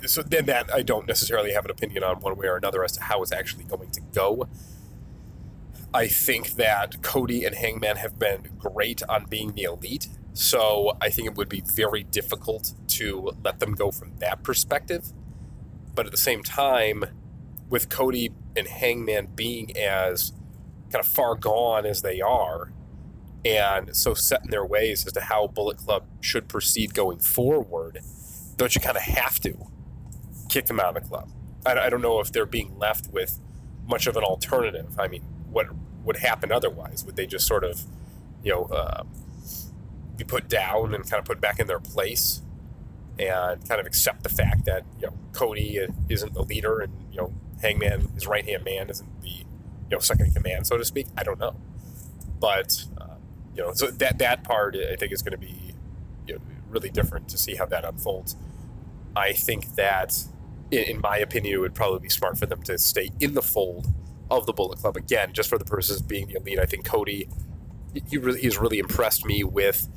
so 0.07 0.23
then 0.23 0.47
that 0.47 0.73
I 0.73 0.81
don't 0.81 1.07
necessarily 1.07 1.53
have 1.53 1.63
an 1.63 1.69
opinion 1.69 2.03
on 2.03 2.19
one 2.19 2.35
way 2.35 2.47
or 2.47 2.57
another 2.57 2.83
as 2.83 2.93
to 2.93 3.03
how 3.03 3.21
it's 3.21 3.31
actually 3.31 3.65
going 3.65 3.91
to 3.91 4.01
go. 4.01 4.47
I 5.93 6.07
think 6.07 6.53
that 6.53 7.03
Cody 7.03 7.45
and 7.45 7.55
Hangman 7.55 7.97
have 7.97 8.17
been 8.17 8.49
great 8.57 9.03
on 9.07 9.25
being 9.25 9.51
the 9.51 9.61
elite. 9.61 10.07
So 10.33 10.97
I 10.99 11.11
think 11.11 11.27
it 11.27 11.35
would 11.35 11.49
be 11.49 11.61
very 11.61 12.01
difficult 12.01 12.73
to 12.87 13.31
let 13.43 13.59
them 13.59 13.73
go 13.73 13.91
from 13.91 14.13
that 14.17 14.41
perspective. 14.41 15.13
But 15.95 16.05
at 16.05 16.11
the 16.11 16.17
same 16.17 16.43
time, 16.43 17.05
with 17.69 17.89
Cody 17.89 18.31
and 18.55 18.67
Hangman 18.67 19.29
being 19.35 19.75
as 19.75 20.33
kind 20.91 21.03
of 21.03 21.07
far 21.07 21.35
gone 21.35 21.85
as 21.85 22.01
they 22.01 22.21
are, 22.21 22.71
and 23.43 23.95
so 23.95 24.13
set 24.13 24.43
in 24.43 24.49
their 24.49 24.65
ways 24.65 25.05
as 25.05 25.13
to 25.13 25.21
how 25.21 25.47
Bullet 25.47 25.77
Club 25.77 26.05
should 26.19 26.47
proceed 26.47 26.93
going 26.93 27.19
forward, 27.19 27.99
don't 28.57 28.73
you 28.75 28.81
kind 28.81 28.97
of 28.97 29.03
have 29.03 29.39
to 29.41 29.67
kick 30.49 30.65
them 30.65 30.79
out 30.79 30.95
of 30.97 31.03
the 31.03 31.09
club? 31.09 31.29
I, 31.65 31.77
I 31.77 31.89
don't 31.89 32.01
know 32.01 32.19
if 32.19 32.31
they're 32.31 32.45
being 32.45 32.77
left 32.77 33.11
with 33.11 33.39
much 33.87 34.07
of 34.07 34.17
an 34.17 34.23
alternative. 34.23 34.99
I 34.99 35.07
mean, 35.07 35.21
what 35.49 35.67
would 36.03 36.17
happen 36.17 36.51
otherwise? 36.51 37.05
Would 37.05 37.15
they 37.15 37.27
just 37.27 37.47
sort 37.47 37.63
of, 37.63 37.83
you 38.43 38.51
know, 38.51 38.63
uh, 38.65 39.03
be 40.15 40.23
put 40.23 40.47
down 40.47 40.93
and 40.93 41.09
kind 41.09 41.19
of 41.19 41.25
put 41.25 41.41
back 41.41 41.59
in 41.59 41.67
their 41.67 41.79
place? 41.79 42.41
And 43.19 43.67
kind 43.67 43.79
of 43.79 43.87
accept 43.87 44.23
the 44.23 44.29
fact 44.29 44.65
that 44.65 44.83
you 44.99 45.07
know 45.07 45.13
Cody 45.33 45.79
isn't 46.09 46.33
the 46.33 46.43
leader 46.43 46.79
and 46.79 46.93
you 47.11 47.17
know 47.17 47.33
Hangman, 47.61 48.09
his 48.13 48.27
right 48.27 48.45
hand 48.45 48.63
man, 48.63 48.89
isn't 48.89 49.21
the 49.21 49.29
you 49.29 49.45
know 49.91 49.99
second 49.99 50.27
in 50.27 50.33
command, 50.33 50.67
so 50.67 50.77
to 50.77 50.85
speak. 50.85 51.07
I 51.17 51.23
don't 51.23 51.39
know, 51.39 51.55
but 52.39 52.83
uh, 52.99 53.15
you 53.55 53.63
know, 53.63 53.73
so 53.73 53.87
that 53.87 54.17
that 54.19 54.43
part 54.43 54.75
I 54.75 54.95
think 54.95 55.11
is 55.11 55.21
going 55.21 55.31
to 55.31 55.37
be 55.37 55.73
you 56.27 56.35
know, 56.35 56.41
really 56.69 56.89
different 56.89 57.29
to 57.29 57.37
see 57.37 57.55
how 57.55 57.65
that 57.67 57.85
unfolds. 57.85 58.35
I 59.15 59.31
think 59.33 59.75
that 59.75 60.25
in, 60.71 60.99
my 60.99 61.17
opinion, 61.17 61.55
it 61.55 61.57
would 61.59 61.75
probably 61.75 61.99
be 61.99 62.09
smart 62.09 62.37
for 62.37 62.45
them 62.45 62.61
to 62.63 62.77
stay 62.77 63.11
in 63.19 63.33
the 63.33 63.41
fold 63.41 63.87
of 64.29 64.45
the 64.45 64.53
Bullet 64.53 64.79
Club 64.79 64.97
again, 64.97 65.31
just 65.33 65.49
for 65.49 65.57
the 65.57 65.65
purposes 65.65 66.01
of 66.01 66.07
being 66.07 66.27
the 66.27 66.35
elite. 66.35 66.59
I 66.59 66.65
think 66.65 66.85
Cody, 66.85 67.29
he 68.09 68.17
really, 68.17 68.41
he's 68.41 68.57
really 68.57 68.79
impressed 68.79 69.25
me 69.25 69.43
with 69.43 69.87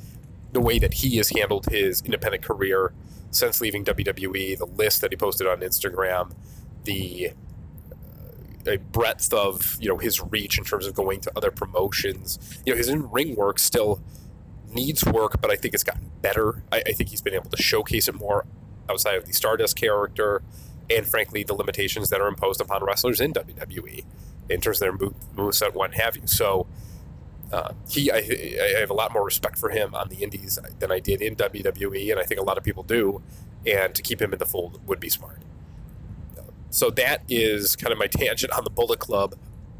the 0.51 0.61
way 0.61 0.79
that 0.79 0.95
he 0.95 1.17
has 1.17 1.29
handled 1.29 1.67
his 1.67 2.01
independent 2.01 2.43
career 2.43 2.93
since 3.31 3.61
leaving 3.61 3.85
WWE. 3.85 4.57
The 4.57 4.65
list 4.65 5.01
that 5.01 5.11
he 5.11 5.17
posted 5.17 5.47
on 5.47 5.59
Instagram, 5.59 6.33
the 6.83 7.31
uh, 8.67 8.77
breadth 8.91 9.33
of 9.33 9.77
you 9.79 9.89
know 9.89 9.97
his 9.97 10.21
reach 10.21 10.57
in 10.57 10.63
terms 10.63 10.85
of 10.85 10.93
going 10.93 11.21
to 11.21 11.31
other 11.35 11.51
promotions. 11.51 12.39
You 12.65 12.73
know 12.73 12.77
his 12.77 12.89
in 12.89 13.09
ring 13.09 13.35
work 13.35 13.59
still 13.59 14.01
needs 14.67 15.03
work, 15.05 15.41
but 15.41 15.51
I 15.51 15.55
think 15.55 15.73
it's 15.73 15.83
gotten 15.83 16.11
better. 16.21 16.63
I, 16.71 16.83
I 16.87 16.91
think 16.93 17.09
he's 17.09 17.21
been 17.21 17.33
able 17.33 17.49
to 17.49 17.61
showcase 17.61 18.07
it 18.07 18.15
more 18.15 18.45
outside 18.89 19.15
of 19.15 19.25
the 19.25 19.33
Stardust 19.33 19.75
character, 19.75 20.41
and 20.89 21.07
frankly, 21.07 21.43
the 21.43 21.53
limitations 21.53 22.09
that 22.09 22.21
are 22.21 22.27
imposed 22.27 22.61
upon 22.61 22.83
wrestlers 22.83 23.19
in 23.19 23.33
WWE 23.33 24.03
in 24.49 24.61
terms 24.61 24.77
of 24.77 24.79
their 24.79 24.91
move, 24.93 25.13
moveset, 25.35 25.73
what 25.73 25.93
have 25.93 26.17
you. 26.17 26.25
So, 26.25 26.67
uh, 27.51 27.73
he, 27.89 28.11
I, 28.11 28.17
I, 28.17 28.79
have 28.79 28.89
a 28.89 28.93
lot 28.93 29.11
more 29.11 29.23
respect 29.23 29.57
for 29.57 29.69
him 29.69 29.95
on 29.95 30.09
the 30.09 30.17
Indies 30.17 30.59
than 30.79 30.91
I 30.91 30.99
did 30.99 31.21
in 31.21 31.35
WWE, 31.35 32.11
and 32.11 32.19
I 32.19 32.23
think 32.23 32.39
a 32.39 32.43
lot 32.43 32.57
of 32.57 32.63
people 32.63 32.83
do. 32.83 33.21
And 33.65 33.93
to 33.95 34.01
keep 34.01 34.21
him 34.21 34.31
in 34.31 34.39
the 34.39 34.45
fold 34.45 34.79
would 34.87 34.99
be 34.99 35.09
smart. 35.09 35.41
So 36.69 36.89
that 36.91 37.23
is 37.27 37.75
kind 37.75 37.91
of 37.91 37.97
my 37.97 38.07
tangent 38.07 38.53
on 38.53 38.63
the 38.63 38.69
Bullet 38.69 38.99
Club 38.99 39.35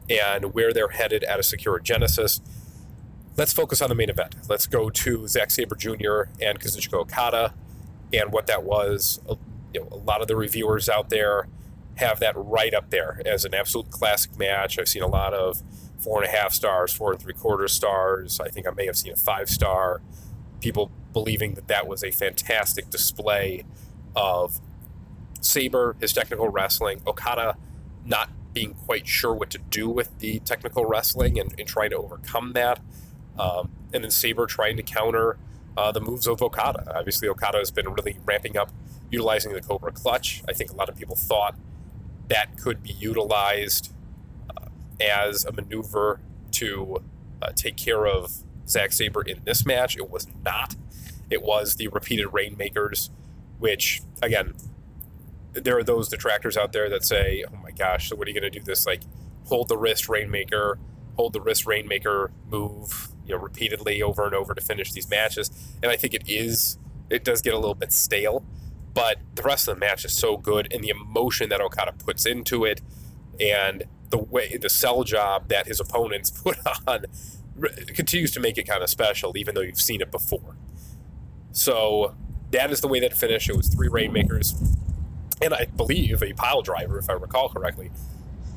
and 0.10 0.54
where 0.54 0.74
they're 0.74 0.90
headed 0.90 1.24
at 1.24 1.40
a 1.40 1.44
Sakura 1.44 1.82
Genesis. 1.82 2.42
Let's 3.38 3.54
focus 3.54 3.82
on 3.82 3.90
the 3.90 3.96
main 3.96 4.10
event. 4.10 4.36
Let's 4.50 4.66
go 4.66 4.90
to 4.90 5.28
Zack 5.28 5.52
Sabre 5.52 5.76
Jr. 5.76 6.24
and 6.42 6.60
Kazuchika 6.60 6.96
Okada 6.96 7.54
and 8.12 8.34
what 8.34 8.48
that 8.48 8.64
was. 8.64 9.22
You 9.74 9.82
know, 9.82 9.88
a 9.92 9.98
lot 9.98 10.22
of 10.22 10.28
the 10.28 10.36
reviewers 10.36 10.90
out 10.90 11.10
there 11.10 11.48
have 11.98 12.20
that 12.20 12.34
right 12.36 12.74
up 12.74 12.90
there 12.90 13.22
as 13.26 13.46
an 13.46 13.54
absolute 13.54 13.92
classic 13.92 14.38
match. 14.38 14.80
I've 14.80 14.90
seen 14.90 15.04
a 15.04 15.08
lot 15.08 15.34
of 15.34 15.62
four 16.00 16.24
and 16.24 16.34
a 16.34 16.36
half 16.36 16.54
stars, 16.54 16.94
four 16.94 17.12
and 17.12 17.22
three 17.22 17.34
quarter 17.34 17.68
stars. 17.68 18.40
I 18.40 18.50
think 18.50 18.68
I 18.68 18.72
may 18.72 18.86
have 18.86 18.98
seen 18.98 19.14
a 19.14 19.18
five 19.18 19.50
star. 19.50 20.02
People 20.60 20.92
believing 21.14 21.54
that 21.56 21.68
that 21.68 21.88
was 21.88 22.04
a 22.04 22.12
fantastic 22.12 22.90
display 22.90 23.66
of 24.16 24.60
Sabre, 25.42 25.96
his 26.00 26.14
technical 26.14 26.50
wrestling, 26.50 27.02
Okada 27.08 27.56
not 28.06 28.30
being 28.54 28.74
quite 28.74 29.08
sure 29.08 29.34
what 29.34 29.50
to 29.52 29.58
do 29.58 29.90
with 29.90 30.18
the 30.20 30.40
technical 30.40 30.86
wrestling 30.86 31.40
and, 31.40 31.54
and 31.58 31.68
trying 31.68 31.92
to 31.92 31.98
overcome 31.98 32.54
that. 32.54 32.80
Um, 33.38 33.72
and 33.94 34.04
then 34.04 34.12
Sabre 34.12 34.48
trying 34.48 34.76
to 34.78 34.84
counter 34.84 35.38
uh, 35.78 35.92
the 35.92 36.02
moves 36.02 36.28
of 36.28 36.42
Okada. 36.42 36.94
Obviously, 36.96 37.28
Okada 37.28 37.60
has 37.60 37.72
been 37.72 37.90
really 37.90 38.18
ramping 38.26 38.58
up 38.58 38.72
utilizing 39.12 39.54
the 39.54 39.62
Cobra 39.62 39.92
Clutch. 39.92 40.44
I 40.48 40.54
think 40.54 40.72
a 40.72 40.76
lot 40.76 40.90
of 40.90 40.96
people 40.96 41.16
thought 41.16 41.56
that 42.28 42.58
could 42.58 42.84
be 42.84 42.92
utilized 42.92 43.94
as 45.02 45.46
a 45.46 45.52
maneuver 45.52 46.20
to 46.52 47.02
uh, 47.42 47.52
take 47.56 47.78
care 47.78 48.06
of 48.06 48.44
Zack 48.68 48.92
Sabre 48.92 49.22
in 49.22 49.42
this 49.44 49.66
match. 49.66 49.98
It 49.98 50.10
was 50.10 50.28
not. 50.44 50.76
It 51.30 51.42
was 51.42 51.76
the 51.76 51.88
repeated 51.88 52.28
Rainmakers, 52.28 53.10
which, 53.60 54.02
again, 54.22 54.54
there 55.54 55.78
are 55.78 55.84
those 55.84 56.10
detractors 56.10 56.58
out 56.58 56.74
there 56.74 56.90
that 56.90 57.04
say, 57.04 57.44
"Oh 57.52 57.56
my 57.58 57.72
gosh, 57.72 58.10
so 58.10 58.16
what 58.16 58.28
are 58.28 58.32
you 58.32 58.40
going 58.40 58.52
to 58.52 58.60
do? 58.60 58.64
This 58.64 58.86
like 58.86 59.02
hold 59.46 59.68
the 59.68 59.78
wrist 59.78 60.08
rainmaker, 60.08 60.78
hold 61.16 61.34
the 61.34 61.42
wrist 61.42 61.66
rainmaker 61.66 62.32
move, 62.50 63.10
you 63.26 63.36
know, 63.36 63.42
repeatedly 63.42 64.02
over 64.02 64.26
and 64.26 64.36
over 64.36 64.54
to 64.54 64.62
finish 64.62 64.92
these 64.92 65.10
matches." 65.10 65.52
And 65.82 65.92
I 65.92 65.96
think 65.96 66.14
it 66.14 66.24
is. 66.28 66.78
It 67.10 67.24
does 67.24 67.42
get 67.42 67.54
a 67.56 67.58
little 67.58 67.76
bit 67.76 67.92
stale, 67.92 68.44
but 68.94 69.18
the 69.34 69.42
rest 69.42 69.68
of 69.68 69.76
the 69.76 69.80
match 69.80 70.06
is 70.06 70.14
so 70.14 70.38
good, 70.38 70.72
and 70.72 70.84
the 70.84 70.90
emotion 70.90 71.50
that 71.50 71.60
Okada 71.62 71.94
puts 71.94 72.26
into 72.26 72.66
it, 72.66 72.82
and 73.40 73.86
the 74.10 74.18
way 74.18 74.58
the 74.58 74.70
sell 74.70 75.04
job 75.04 75.50
that 75.50 75.68
his 75.68 75.80
opponents 75.80 76.30
put 76.44 76.58
on 76.88 77.06
continues 77.88 78.32
to 78.32 78.40
make 78.40 78.58
it 78.58 78.68
kind 78.68 78.84
of 78.84 78.90
special, 78.90 79.38
even 79.38 79.56
though 79.56 79.62
you've 79.62 79.82
seen 79.82 80.02
it 80.02 80.12
before. 80.12 80.56
So 81.52 82.16
that 82.52 82.72
is 82.72 82.82
the 82.82 82.88
way 82.88 83.00
that 83.02 83.14
finished. 83.14 83.50
It 83.50 83.56
was 83.56 83.68
three 83.68 83.88
rainmakers 83.88 84.56
and 85.42 85.54
I 85.54 85.66
believe 85.66 86.22
a 86.22 86.34
pile 86.34 86.62
driver, 86.62 86.98
if 87.00 87.10
I 87.10 87.14
recall 87.14 87.50
correctly, 87.50 87.92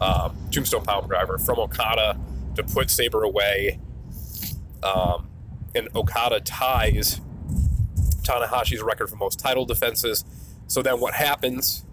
um, 0.00 0.36
tombstone 0.50 0.82
pile 0.82 1.02
driver 1.02 1.38
from 1.38 1.58
Okada 1.58 2.18
to 2.56 2.62
put 2.62 2.90
Sabre 2.90 3.22
away. 3.22 3.78
Um, 4.82 5.28
and 5.74 5.88
Okada 5.94 6.40
ties 6.40 7.20
Tanahashi's 8.22 8.82
record 8.82 9.08
for 9.08 9.16
most 9.16 9.38
title 9.38 9.64
defenses. 9.64 10.24
So 10.66 10.82
then 10.82 11.00
what 11.00 11.14
happens 11.14 11.84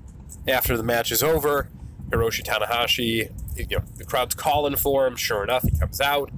after 0.48 0.76
the 0.76 0.84
match 0.84 1.12
is 1.12 1.22
over? 1.22 1.70
Hiroshi 2.10 2.44
Tanahashi, 2.44 3.32
you 3.56 3.78
know, 3.78 3.84
the 3.98 4.06
crowd's 4.06 4.36
calling 4.36 4.76
for 4.76 5.06
him. 5.06 5.16
Sure 5.16 5.44
enough, 5.44 5.64
he 5.64 5.78
comes 5.78 6.02
out, 6.02 6.32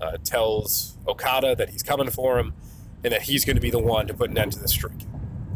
uh, 0.00 0.16
tells 0.24 0.96
Okada 1.06 1.54
that 1.56 1.70
he's 1.70 1.82
coming 1.82 2.10
for 2.10 2.38
him, 2.38 2.54
and 3.04 3.12
that 3.12 3.22
he's 3.22 3.44
going 3.44 3.56
to 3.56 3.62
be 3.62 3.70
the 3.70 3.78
one 3.78 4.06
to 4.06 4.14
put 4.14 4.30
an 4.30 4.38
end 4.38 4.52
to 4.52 4.58
the 4.58 4.68
streak 4.68 5.06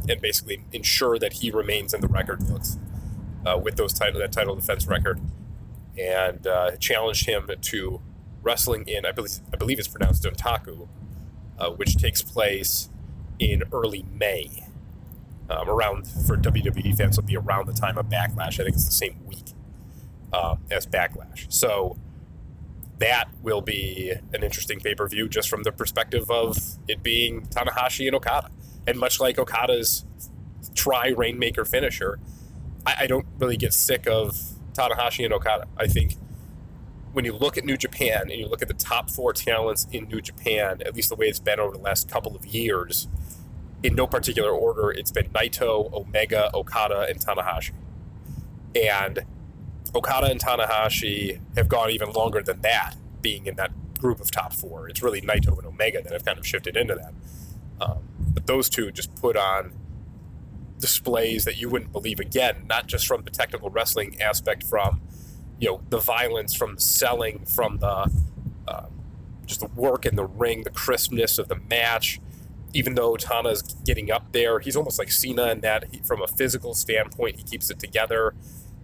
and 0.08 0.20
basically 0.20 0.64
ensure 0.72 1.18
that 1.18 1.34
he 1.34 1.50
remains 1.50 1.92
in 1.92 2.00
the 2.00 2.06
record 2.06 2.46
books 2.46 2.78
uh, 3.44 3.58
with 3.58 3.76
those 3.76 3.92
title 3.92 4.20
that 4.20 4.32
title 4.32 4.54
defense 4.54 4.86
record, 4.86 5.20
and 5.98 6.46
uh, 6.46 6.76
challenged 6.76 7.26
him 7.26 7.50
to 7.60 8.00
wrestling 8.42 8.84
in 8.86 9.04
I 9.04 9.12
believe 9.12 9.40
I 9.52 9.56
believe 9.56 9.78
it's 9.78 9.88
pronounced 9.88 10.22
Dontaku, 10.22 10.88
uh, 11.58 11.70
which 11.70 11.96
takes 11.96 12.22
place 12.22 12.88
in 13.38 13.64
early 13.72 14.04
May. 14.12 14.62
Um, 15.48 15.68
around 15.68 16.08
for 16.08 16.36
WWE 16.36 16.96
fans 16.96 17.16
will 17.16 17.24
be 17.24 17.36
around 17.36 17.68
the 17.68 17.72
time 17.72 17.96
of 17.96 18.06
Backlash. 18.06 18.58
I 18.58 18.64
think 18.64 18.74
it's 18.74 18.84
the 18.84 18.90
same 18.90 19.24
week 19.26 19.52
uh, 20.32 20.56
as 20.70 20.86
Backlash. 20.86 21.52
So 21.52 21.96
that 22.98 23.28
will 23.42 23.60
be 23.60 24.12
an 24.32 24.42
interesting 24.42 24.80
pay 24.80 24.94
per 24.94 25.06
view 25.08 25.28
just 25.28 25.48
from 25.48 25.62
the 25.62 25.72
perspective 25.72 26.30
of 26.30 26.56
it 26.88 27.02
being 27.02 27.42
Tanahashi 27.46 28.06
and 28.06 28.16
Okada. 28.16 28.50
And 28.86 28.98
much 28.98 29.20
like 29.20 29.38
Okada's 29.38 30.04
try 30.74 31.08
Rainmaker 31.08 31.64
finisher, 31.64 32.18
I, 32.86 32.94
I 33.00 33.06
don't 33.06 33.26
really 33.38 33.56
get 33.56 33.72
sick 33.72 34.06
of 34.06 34.38
Tanahashi 34.72 35.24
and 35.24 35.34
Okada. 35.34 35.66
I 35.76 35.86
think 35.86 36.16
when 37.12 37.24
you 37.24 37.32
look 37.32 37.56
at 37.56 37.64
New 37.64 37.76
Japan 37.76 38.22
and 38.30 38.32
you 38.32 38.46
look 38.46 38.62
at 38.62 38.68
the 38.68 38.74
top 38.74 39.10
four 39.10 39.32
talents 39.32 39.86
in 39.90 40.06
New 40.08 40.20
Japan, 40.20 40.82
at 40.84 40.94
least 40.94 41.08
the 41.08 41.16
way 41.16 41.26
it's 41.26 41.38
been 41.38 41.58
over 41.58 41.76
the 41.76 41.82
last 41.82 42.10
couple 42.10 42.36
of 42.36 42.44
years, 42.44 43.08
in 43.82 43.94
no 43.94 44.06
particular 44.06 44.50
order, 44.50 44.90
it's 44.90 45.10
been 45.10 45.28
Naito, 45.30 45.92
Omega, 45.92 46.50
Okada, 46.54 47.06
and 47.08 47.18
Tanahashi. 47.18 47.72
And 48.74 49.24
Okada 49.96 50.26
and 50.30 50.40
Tanahashi 50.40 51.40
have 51.56 51.68
gone 51.68 51.90
even 51.90 52.10
longer 52.10 52.42
than 52.42 52.60
that, 52.62 52.94
being 53.22 53.46
in 53.46 53.56
that 53.56 53.72
group 53.98 54.20
of 54.20 54.30
top 54.30 54.52
four. 54.52 54.88
It's 54.88 55.02
really 55.02 55.20
Naito 55.20 55.56
and 55.56 55.66
Omega 55.66 56.02
that 56.02 56.12
have 56.12 56.24
kind 56.24 56.38
of 56.38 56.46
shifted 56.46 56.76
into 56.76 56.94
that. 56.94 57.14
Um, 57.80 57.98
but 58.34 58.46
those 58.46 58.68
two 58.68 58.90
just 58.90 59.14
put 59.16 59.36
on 59.36 59.72
displays 60.78 61.44
that 61.44 61.56
you 61.56 61.70
wouldn't 61.70 61.92
believe 61.92 62.20
again, 62.20 62.66
not 62.68 62.86
just 62.86 63.06
from 63.06 63.22
the 63.22 63.30
technical 63.30 63.70
wrestling 63.70 64.20
aspect, 64.20 64.62
from 64.64 65.00
you 65.58 65.68
know 65.68 65.80
the 65.88 65.98
violence, 65.98 66.54
from 66.54 66.74
the 66.74 66.80
selling, 66.80 67.44
from 67.46 67.78
the 67.78 68.10
uh, 68.68 68.86
just 69.46 69.60
the 69.60 69.68
work 69.68 70.04
in 70.04 70.16
the 70.16 70.26
ring, 70.26 70.62
the 70.62 70.70
crispness 70.70 71.38
of 71.38 71.48
the 71.48 71.56
match. 71.70 72.20
Even 72.74 72.94
though 72.94 73.16
Tana's 73.16 73.62
getting 73.62 74.10
up 74.10 74.32
there, 74.32 74.58
he's 74.58 74.76
almost 74.76 74.98
like 74.98 75.10
Cena 75.10 75.46
in 75.52 75.60
that 75.62 75.84
he, 75.90 75.98
from 76.00 76.20
a 76.20 76.26
physical 76.26 76.74
standpoint, 76.74 77.36
he 77.36 77.42
keeps 77.42 77.70
it 77.70 77.78
together 77.78 78.34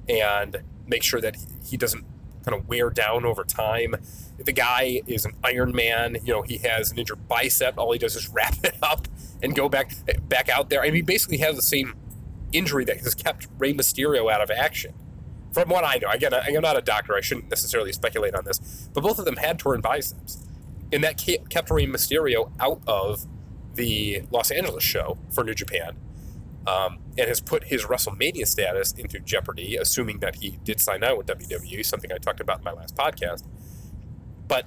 and 0.09 0.63
makes 0.93 1.07
sure 1.07 1.21
that 1.21 1.37
he 1.65 1.77
doesn't 1.77 2.05
kind 2.45 2.59
of 2.59 2.69
wear 2.69 2.91
down 2.91 3.25
over 3.25 3.45
time. 3.45 3.97
The 4.39 4.53
guy 4.53 5.03
is 5.07 5.25
an 5.25 5.33
Iron 5.43 5.75
Man. 5.75 6.19
You 6.23 6.35
know, 6.35 6.43
he 6.43 6.59
has 6.59 6.93
an 6.93 6.99
injured 6.99 7.27
bicep. 7.27 7.79
All 7.79 7.93
he 7.93 7.99
does 7.99 8.15
is 8.15 8.29
wrap 8.33 8.55
it 8.63 8.77
up 8.83 9.09
and 9.43 9.57
go 9.57 9.69
back 9.69 9.95
back 10.29 10.49
out 10.49 10.71
there. 10.71 10.83
I 10.83 10.87
mean, 10.87 10.97
he 10.97 11.03
basically 11.03 11.39
has 11.39 11.57
the 11.57 11.63
same 11.63 11.95
injury 12.53 12.85
that 12.85 12.99
has 12.99 13.15
kept 13.15 13.49
Rey 13.59 13.73
Mysterio 13.73 14.31
out 14.31 14.43
of 14.43 14.51
action. 14.51 14.93
From 15.53 15.69
what 15.69 15.85
I 15.85 15.97
know, 15.97 16.09
again, 16.11 16.33
I, 16.33 16.49
am 16.49 16.63
not 16.63 16.79
a 16.79 16.81
doctor. 16.81 17.15
I 17.15 17.21
shouldn't 17.21 17.51
necessarily 17.51 17.93
speculate 17.93 18.35
on 18.35 18.45
this, 18.45 18.89
but 18.95 19.03
both 19.03 19.19
of 19.19 19.27
them 19.27 19.37
had 19.37 19.59
torn 19.59 19.83
biceps, 19.83 20.43
and 20.91 21.05
that 21.05 21.19
kept 21.51 21.71
Rey 21.71 21.87
Mysterio 21.87 22.53
out 22.59 22.81
of 22.87 23.27
the 23.75 24.23
Los 24.31 24.51
Angeles 24.51 24.83
show 24.83 25.19
for 25.31 25.45
New 25.45 25.55
Japan 25.55 25.97
um, 26.67 26.99
and 27.19 27.29
has 27.29 27.41
put 27.41 27.65
his 27.65 27.85
WrestleMania 27.85 28.47
status 28.47 28.93
into 28.93 29.19
jeopardy, 29.21 29.77
assuming 29.77 30.21
that 30.21 30.37
he 30.37 30.59
did 30.65 30.81
sign 30.81 31.05
out 31.05 31.19
with 31.19 31.27
WWE, 31.27 31.85
something 31.85 32.11
I 32.13 32.19
talked 32.19 32.41
about 32.41 32.59
in 32.59 32.65
my 32.65 32.73
last 32.73 32.97
podcast. 32.97 33.45
But 34.49 34.67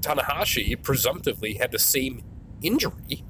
Tanahashi 0.00 0.80
presumptively 0.82 1.54
had 1.54 1.70
the 1.70 1.78
same 1.78 2.22
injury 2.62 3.24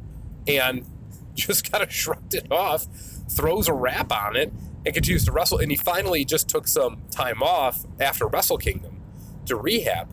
and 0.46 0.86
just 1.34 1.70
kind 1.70 1.82
of 1.82 1.92
shrugged 1.92 2.34
it 2.34 2.50
off, 2.50 2.86
throws 3.30 3.68
a 3.68 3.72
wrap 3.74 4.12
on 4.12 4.36
it, 4.36 4.52
and 4.84 4.94
continues 4.94 5.24
to 5.24 5.32
wrestle. 5.32 5.58
And 5.58 5.70
he 5.70 5.76
finally 5.76 6.24
just 6.24 6.48
took 6.48 6.66
some 6.66 7.02
time 7.10 7.42
off 7.42 7.84
after 8.00 8.26
Wrestle 8.26 8.58
Kingdom 8.58 9.02
to 9.46 9.56
rehab. 9.56 10.08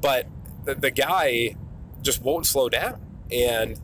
But 0.00 0.26
the, 0.64 0.74
the 0.74 0.90
guy 0.90 1.56
just 2.02 2.22
won't 2.22 2.46
slow 2.46 2.68
down. 2.68 3.00
And 3.30 3.80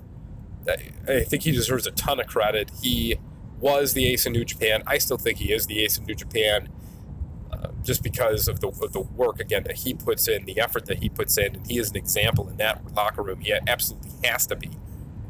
I 1.09 1.21
think 1.21 1.43
he 1.45 1.53
deserves 1.53 1.87
a 1.87 1.91
ton 1.91 2.21
of 2.21 2.27
credit. 2.27 2.71
He 2.83 3.19
was 3.61 3.93
the 3.93 4.07
ace 4.07 4.27
in 4.27 4.33
New 4.33 4.45
Japan. 4.45 4.83
I 4.87 4.99
still 4.99 5.19
think 5.19 5.39
he 5.39 5.53
is 5.53 5.67
the 5.67 5.81
ace 5.81 5.99
in 5.99 6.05
New 6.05 6.15
Japan, 6.15 6.69
uh, 7.53 7.69
just 7.83 8.03
because 8.03 8.49
of 8.49 8.61
the 8.61 8.69
of 8.69 8.93
the 8.93 9.01
work 9.01 9.39
again 9.39 9.65
that 9.65 9.77
he 9.79 9.95
puts 9.95 10.27
in, 10.29 10.47
the 10.47 10.59
effort 10.61 10.87
that 10.87 10.99
he 10.99 11.09
puts 11.09 11.37
in, 11.39 11.57
and 11.57 11.67
he 11.67 11.79
is 11.79 11.91
an 11.91 11.97
example 11.97 12.49
in 12.49 12.57
that 12.57 12.83
locker 12.95 13.23
room. 13.23 13.41
He 13.41 13.53
absolutely 13.67 14.13
has 14.25 14.47
to 14.47 14.57
be 14.57 14.71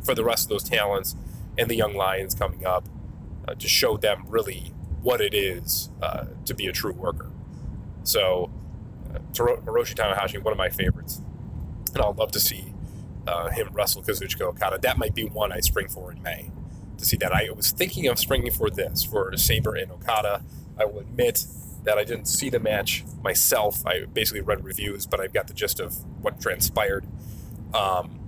for 0.02 0.14
the 0.14 0.24
rest 0.24 0.44
of 0.44 0.48
those 0.50 0.62
talents 0.62 1.16
and 1.58 1.68
the 1.68 1.74
young 1.74 1.94
lions 1.94 2.34
coming 2.34 2.64
up 2.64 2.88
uh, 3.46 3.54
to 3.54 3.68
show 3.68 3.96
them 3.96 4.24
really 4.28 4.72
what 5.02 5.20
it 5.20 5.34
is 5.34 5.90
uh, 6.00 6.26
to 6.44 6.54
be 6.54 6.66
a 6.66 6.72
true 6.72 6.92
worker. 6.92 7.30
So, 8.04 8.50
uh, 9.14 9.18
Hiroshi 9.32 9.94
Tanahashi, 9.94 10.42
one 10.42 10.52
of 10.52 10.58
my 10.58 10.70
favorites, 10.70 11.20
and 11.92 12.02
I'll 12.02 12.14
love 12.14 12.30
to 12.32 12.40
see 12.40 12.72
uh, 13.26 13.50
him 13.50 13.68
wrestle 13.72 14.02
Kazuchika 14.02 14.42
Okada. 14.42 14.78
That 14.78 14.98
might 14.98 15.14
be 15.14 15.24
one 15.24 15.52
I 15.52 15.60
spring 15.60 15.88
for 15.88 16.12
in 16.12 16.22
May 16.22 16.50
to 17.00 17.06
see 17.06 17.16
that. 17.18 17.32
I 17.32 17.48
was 17.54 17.72
thinking 17.72 18.06
of 18.06 18.18
springing 18.18 18.52
for 18.52 18.70
this 18.70 19.02
for 19.02 19.36
Sabre 19.36 19.74
and 19.74 19.90
Okada. 19.90 20.42
I 20.78 20.84
will 20.84 21.00
admit 21.00 21.44
that 21.84 21.98
I 21.98 22.04
didn't 22.04 22.26
see 22.26 22.50
the 22.50 22.60
match 22.60 23.04
myself. 23.22 23.86
I 23.86 24.04
basically 24.04 24.42
read 24.42 24.64
reviews, 24.64 25.06
but 25.06 25.20
I've 25.20 25.32
got 25.32 25.46
the 25.46 25.54
gist 25.54 25.80
of 25.80 25.94
what 26.22 26.40
transpired. 26.40 27.06
Um, 27.74 28.20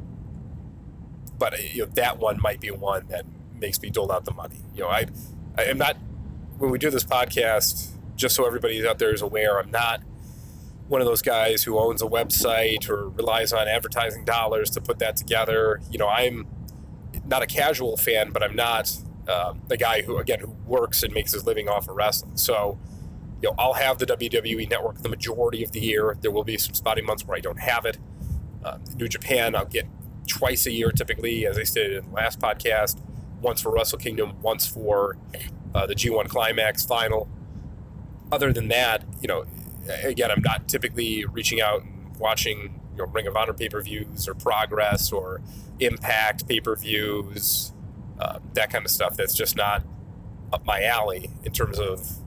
but 1.39 1.63
you 1.75 1.83
know, 1.83 1.91
that 1.95 2.19
one 2.19 2.41
might 2.41 2.61
be 2.61 2.71
one 2.71 3.07
that 3.09 3.27
makes 3.59 3.81
me 3.81 3.91
dole 3.91 4.11
out 4.13 4.25
the 4.25 4.33
money. 4.33 4.61
You 4.75 4.83
know, 4.83 4.89
I, 4.89 5.07
I 5.57 5.65
am 5.65 5.79
not 5.79 5.97
when 6.59 6.71
we 6.71 6.79
do 6.79 6.91
this 6.91 7.05
podcast. 7.05 7.91
Just 8.15 8.37
so 8.37 8.47
everybody 8.47 8.87
out 8.87 8.99
there 8.99 9.13
is 9.13 9.23
aware, 9.23 9.59
I'm 9.59 9.71
not 9.71 10.03
one 10.89 11.01
of 11.01 11.07
those 11.07 11.23
guys 11.23 11.63
who 11.63 11.79
owns 11.79 12.03
a 12.03 12.07
website 12.07 12.89
or 12.89 13.09
relies 13.09 13.53
on 13.53 13.67
advertising 13.67 14.25
dollars 14.25 14.71
to 14.71 14.81
put 14.81 14.99
that 14.99 15.17
together. 15.17 15.81
You 15.91 15.99
know, 15.99 16.09
I'm 16.09 16.47
not 17.33 17.43
a 17.43 17.47
casual 17.47 17.97
fan, 17.97 18.31
but 18.31 18.43
I'm 18.43 18.55
not 18.55 18.95
uh, 19.27 19.55
the 19.67 19.79
guy 19.79 20.03
who, 20.03 20.19
again, 20.19 20.41
who 20.41 20.55
works 20.67 21.03
and 21.03 21.15
makes 21.15 21.33
his 21.33 21.47
living 21.47 21.67
off 21.67 21.89
of 21.89 21.97
wrestling. 21.97 22.37
So, 22.37 22.79
you 23.41 23.49
know, 23.49 23.55
I'll 23.59 23.73
have 23.73 23.97
the 23.97 24.05
WWE 24.05 24.69
network 24.69 24.99
the 24.99 25.09
majority 25.09 25.65
of 25.65 25.73
the 25.73 25.81
year. 25.81 26.19
There 26.21 26.31
will 26.31 26.45
be 26.45 26.59
some 26.59 26.75
spotty 26.75 27.01
months 27.01 27.25
where 27.25 27.37
I 27.37 27.41
don't 27.41 27.59
have 27.59 27.87
it. 27.87 27.97
Uh, 28.63 28.79
New 28.97 29.09
Japan, 29.09 29.57
I'll 29.57 29.65
get 29.65 29.87
twice 30.27 30.67
a 30.67 30.71
year 30.71 30.93
typically, 30.93 31.47
as 31.47 31.59
I 31.59 31.63
stated 31.63 32.05
in 32.05 32.11
the 32.11 32.15
last 32.15 32.39
podcast. 32.39 33.01
Once 33.41 33.63
for 33.63 33.73
Wrestle 33.73 33.99
Kingdom, 33.99 34.41
once 34.43 34.67
for 34.67 35.17
uh, 35.75 35.87
the 35.87 35.95
G1 35.95 36.29
Climax 36.29 36.85
final. 36.85 37.29
Other 38.31 38.53
than 38.53 38.69
that, 38.69 39.05
you 39.23 39.29
know, 39.29 39.47
again, 40.05 40.31
I'm 40.31 40.43
not 40.43 40.69
typically 40.69 41.25
reaching 41.25 41.63
out 41.63 41.83
and 41.83 42.15
watching 42.19 42.79
you 42.93 42.99
know 42.99 43.07
Ring 43.07 43.27
of 43.27 43.37
Honor 43.37 43.53
pay 43.53 43.69
per 43.69 43.81
views 43.83 44.29
or 44.29 44.35
Progress 44.35 45.13
or 45.13 45.41
Impact 45.81 46.49
pay 46.49 46.61
per 46.61 46.77
views, 46.77 47.73
uh, 48.19 48.39
that 48.55 48.71
kind 48.71 48.85
of 48.85 48.91
stuff. 48.91 49.17
That's 49.17 49.35
just 49.35 49.57
not 49.57 49.85
up 50.53 50.65
my 50.65 50.83
alley 50.83 51.31
in 51.45 51.53
terms 51.53 51.79
of 51.79 52.19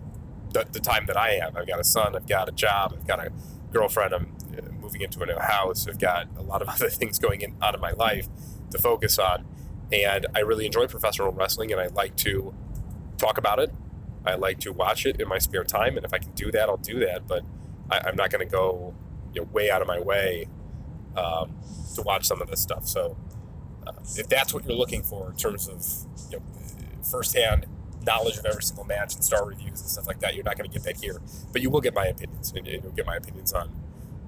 the, 0.52 0.66
the, 0.72 0.80
time 0.80 1.06
that 1.06 1.16
I 1.16 1.34
have. 1.34 1.56
I've 1.56 1.68
got 1.68 1.80
a 1.80 1.84
son, 1.84 2.16
I've 2.16 2.28
got 2.28 2.50
a 2.50 2.52
job, 2.52 2.94
I've 2.96 3.06
got 3.06 3.20
a 3.20 3.32
girlfriend, 3.72 4.14
I'm 4.14 4.36
uh, 4.58 4.72
moving 4.82 5.02
into 5.02 5.22
a 5.22 5.26
new 5.28 5.38
house, 5.38 5.88
I've 5.88 6.00
got 6.00 6.28
a 6.38 6.42
lot 6.42 6.62
of 6.62 6.70
other 6.76 6.90
things 6.90 7.20
going 7.20 7.42
in 7.42 7.56
out 7.62 7.76
of 7.76 7.82
my 7.82 7.92
life 7.92 8.28
to 8.72 8.80
focus 8.80 9.20
on. 9.20 9.46
And 9.92 10.26
I 10.36 10.40
really 10.40 10.66
enjoy 10.66 10.88
professional 10.88 11.32
wrestling 11.32 11.72
and 11.72 11.80
I 11.80 11.88
like 11.88 12.16
to 12.18 12.54
talk 13.18 13.38
about 13.38 13.60
it 13.60 13.72
I 14.26 14.36
like 14.36 14.60
to 14.62 14.72
watch 14.72 15.06
it 15.06 15.22
in 15.22 15.28
my 15.28 15.38
spare 15.38 15.64
time, 15.64 15.98
and 15.98 16.06
if 16.06 16.14
I 16.14 16.18
can 16.18 16.32
do 16.32 16.52
that, 16.52 16.68
I'll 16.68 16.78
do 16.78 17.00
that. 17.00 17.28
But 17.28 17.44
I, 17.92 18.10
am 18.10 18.16
not 18.16 18.32
going 18.32 18.46
to 18.46 18.52
go 18.52 18.94
you 19.34 19.42
know, 19.42 19.48
way 19.52 19.70
out 19.70 19.82
of 19.82 19.88
my 19.88 20.00
way 20.00 20.48
um, 21.16 21.56
to 21.96 22.02
watch 22.02 22.26
some 22.26 22.42
of 22.42 22.50
this 22.50 22.62
stuff. 22.62 22.88
So 22.88 23.18
uh, 23.86 23.94
if 24.16 24.28
that's 24.28 24.54
what 24.54 24.66
you're 24.66 24.78
looking 24.78 25.04
for 25.04 25.30
in 25.30 25.36
terms 25.36 25.68
of 25.68 26.32
you 26.32 26.38
know, 26.38 26.44
firsthand 27.04 27.66
knowledge 28.06 28.38
of 28.38 28.46
every 28.46 28.62
single 28.64 28.86
match 28.86 29.16
and 29.16 29.24
star 29.24 29.46
reviews 29.46 29.82
and 29.82 29.90
stuff 29.90 30.08
like 30.08 30.20
that, 30.20 30.36
you're 30.36 30.44
not 30.44 30.58
going 30.58 30.70
to 30.70 30.74
get 30.74 30.84
that 30.84 30.98
here. 31.04 31.22
But 31.52 31.62
you 31.62 31.70
will 31.70 31.82
get 31.82 31.94
my 31.94 32.06
opinions, 32.06 32.54
and 32.56 32.68
you'll 32.68 32.92
get 32.92 33.06
my 33.06 33.16
opinions 33.16 33.54
on 33.54 33.72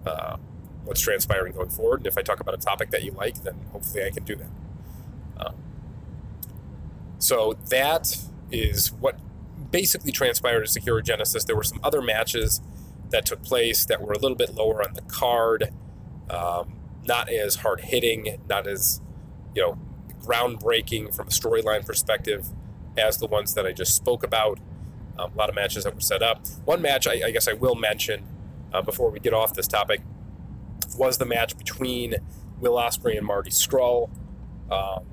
uh, 0.06 0.38
what's 0.84 1.02
transpiring 1.02 1.54
going 1.54 1.70
forward. 1.70 2.00
And 2.00 2.08
if 2.08 2.18
I 2.18 2.22
talk 2.22 2.40
about 2.40 2.54
a 2.54 2.58
topic 2.58 2.92
that 2.92 3.04
you 3.04 3.12
like, 3.12 3.44
then 3.44 3.56
hopefully 3.72 4.06
I 4.06 4.10
can 4.10 4.24
do 4.24 4.36
that. 4.36 4.50
Um, 5.38 5.56
so 7.20 7.58
that 7.70 8.18
is 8.52 8.92
what 8.94 9.20
basically 9.72 10.12
transpired 10.12 10.64
at 10.64 10.70
Sakura 10.70 11.04
Genesis. 11.04 11.44
There 11.44 11.56
were 11.56 11.64
some 11.64 11.80
other 11.84 12.02
matches 12.02 12.62
that 13.10 13.26
took 13.26 13.44
place 13.44 13.86
that 13.86 14.02
were 14.02 14.14
a 14.14 14.20
little 14.20 14.38
bit 14.38 14.54
lower 14.56 14.82
on 14.82 14.94
the 14.94 15.02
card, 15.02 15.74
um, 16.30 16.77
not 17.08 17.30
as 17.30 17.56
hard 17.56 17.82
hitting, 17.82 18.40
not 18.50 18.68
as 18.68 19.02
you 19.56 19.62
know 19.62 19.80
groundbreaking 20.22 21.16
from 21.16 21.28
a 21.28 21.32
storyline 21.32 21.86
perspective 21.86 22.48
as 22.98 23.18
the 23.18 23.28
ones 23.28 23.54
that 23.54 23.66
I 23.66 23.72
just 23.72 23.96
spoke 23.96 24.24
about. 24.24 24.60
Um, 25.18 25.32
a 25.34 25.38
lot 25.38 25.50
of 25.50 25.56
matches 25.56 25.84
that 25.84 25.96
were 25.96 26.02
set 26.02 26.22
up. 26.22 26.46
One 26.66 26.82
match 26.82 27.08
I, 27.08 27.22
I 27.26 27.32
guess 27.32 27.48
I 27.48 27.54
will 27.54 27.76
mention 27.76 28.24
uh, 28.74 28.82
before 28.82 29.10
we 29.10 29.20
get 29.20 29.34
off 29.34 29.54
this 29.54 29.68
topic 29.68 30.02
was 30.98 31.18
the 31.18 31.26
match 31.26 31.58
between 31.58 32.16
Will 32.60 32.74
Ospreay 32.74 33.18
and 33.18 33.26
Marty 33.26 33.50
Scurll. 33.50 34.10
Um, 34.70 35.06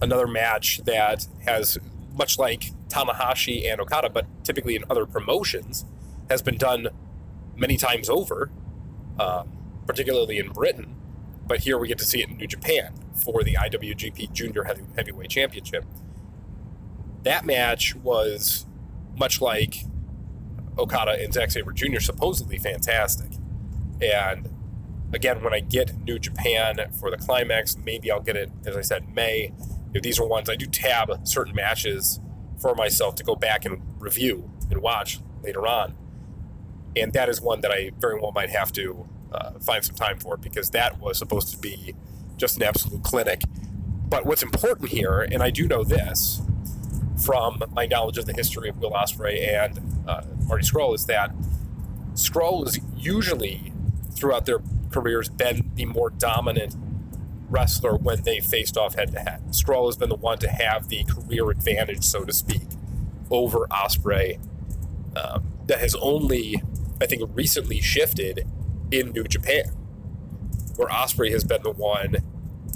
another 0.00 0.26
match 0.26 0.80
that 0.84 1.26
has 1.44 1.78
much 2.14 2.38
like 2.38 2.72
Tanahashi 2.88 3.70
and 3.70 3.80
Okada, 3.80 4.10
but 4.10 4.26
typically 4.44 4.74
in 4.74 4.84
other 4.90 5.06
promotions, 5.06 5.84
has 6.30 6.42
been 6.42 6.56
done 6.56 6.88
many 7.56 7.76
times 7.76 8.08
over, 8.08 8.50
um, 9.18 9.50
particularly 9.88 10.38
in 10.38 10.50
Britain. 10.50 10.94
But 11.46 11.60
here 11.60 11.78
we 11.78 11.88
get 11.88 11.98
to 11.98 12.04
see 12.04 12.22
it 12.22 12.28
in 12.28 12.36
New 12.36 12.46
Japan 12.46 12.92
for 13.24 13.42
the 13.42 13.54
IWGP 13.54 14.32
Junior 14.32 14.64
Heavy, 14.64 14.82
Heavyweight 14.94 15.30
Championship. 15.30 15.84
That 17.22 17.46
match 17.46 17.96
was 17.96 18.66
much 19.16 19.40
like 19.40 19.86
Okada 20.78 21.12
and 21.12 21.32
Zack 21.32 21.50
Sabre 21.50 21.72
Jr., 21.72 22.00
supposedly 22.00 22.58
fantastic. 22.58 23.30
And 24.00 24.50
again, 25.12 25.42
when 25.42 25.54
I 25.54 25.60
get 25.60 25.96
New 26.00 26.18
Japan 26.18 26.76
for 27.00 27.10
the 27.10 27.16
climax, 27.16 27.76
maybe 27.78 28.10
I'll 28.10 28.20
get 28.20 28.36
it, 28.36 28.52
as 28.66 28.76
I 28.76 28.82
said, 28.82 29.08
May. 29.12 29.54
Know, 29.94 30.00
these 30.02 30.20
are 30.20 30.26
ones 30.26 30.50
I 30.50 30.56
do 30.56 30.66
tab 30.66 31.26
certain 31.26 31.54
matches 31.54 32.20
for 32.60 32.74
myself 32.74 33.14
to 33.16 33.24
go 33.24 33.34
back 33.34 33.64
and 33.64 33.80
review 33.98 34.50
and 34.70 34.82
watch 34.82 35.20
later 35.42 35.66
on. 35.66 35.96
And 36.94 37.14
that 37.14 37.30
is 37.30 37.40
one 37.40 37.62
that 37.62 37.70
I 37.70 37.92
very 37.98 38.20
well 38.20 38.32
might 38.32 38.50
have 38.50 38.70
to 38.72 39.08
uh, 39.32 39.52
find 39.60 39.84
some 39.84 39.94
time 39.94 40.18
for 40.18 40.34
it 40.34 40.40
because 40.40 40.70
that 40.70 40.98
was 41.00 41.18
supposed 41.18 41.50
to 41.50 41.58
be 41.58 41.94
just 42.36 42.56
an 42.56 42.62
absolute 42.62 43.02
clinic. 43.02 43.42
But 44.08 44.24
what's 44.24 44.42
important 44.42 44.90
here, 44.90 45.20
and 45.20 45.42
I 45.42 45.50
do 45.50 45.66
know 45.66 45.84
this 45.84 46.40
from 47.24 47.62
my 47.72 47.86
knowledge 47.86 48.16
of 48.16 48.26
the 48.26 48.32
history 48.32 48.68
of 48.68 48.78
Will 48.78 48.92
Ospreay 48.92 49.64
and 49.64 49.80
uh, 50.08 50.22
Marty 50.46 50.64
Scurll, 50.64 50.94
is 50.94 51.06
that 51.06 51.32
Scurll 52.14 52.64
has 52.64 52.80
usually, 52.96 53.72
throughout 54.12 54.46
their 54.46 54.60
careers, 54.90 55.28
been 55.28 55.70
the 55.74 55.84
more 55.84 56.10
dominant 56.10 56.74
wrestler 57.50 57.96
when 57.96 58.22
they 58.22 58.40
faced 58.40 58.76
off 58.76 58.94
head 58.94 59.12
to 59.12 59.18
head. 59.18 59.42
Scurll 59.50 59.86
has 59.86 59.96
been 59.96 60.08
the 60.08 60.16
one 60.16 60.38
to 60.38 60.48
have 60.48 60.88
the 60.88 61.04
career 61.04 61.50
advantage, 61.50 62.04
so 62.04 62.24
to 62.24 62.32
speak, 62.32 62.62
over 63.30 63.66
Ospreay. 63.70 64.38
Um, 65.16 65.52
that 65.66 65.80
has 65.80 65.94
only, 65.96 66.62
I 67.00 67.06
think, 67.06 67.22
recently 67.34 67.80
shifted 67.80 68.46
in 68.90 69.12
New 69.12 69.24
Japan, 69.24 69.64
where 70.76 70.88
Ospreay 70.88 71.30
has 71.32 71.44
been 71.44 71.62
the 71.62 71.70
one 71.72 72.16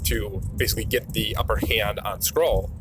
to 0.03 0.41
basically 0.57 0.85
get 0.85 1.13
the 1.13 1.35
upper 1.35 1.57
hand 1.67 1.99
on 1.99 2.19
Scurll. 2.19 2.71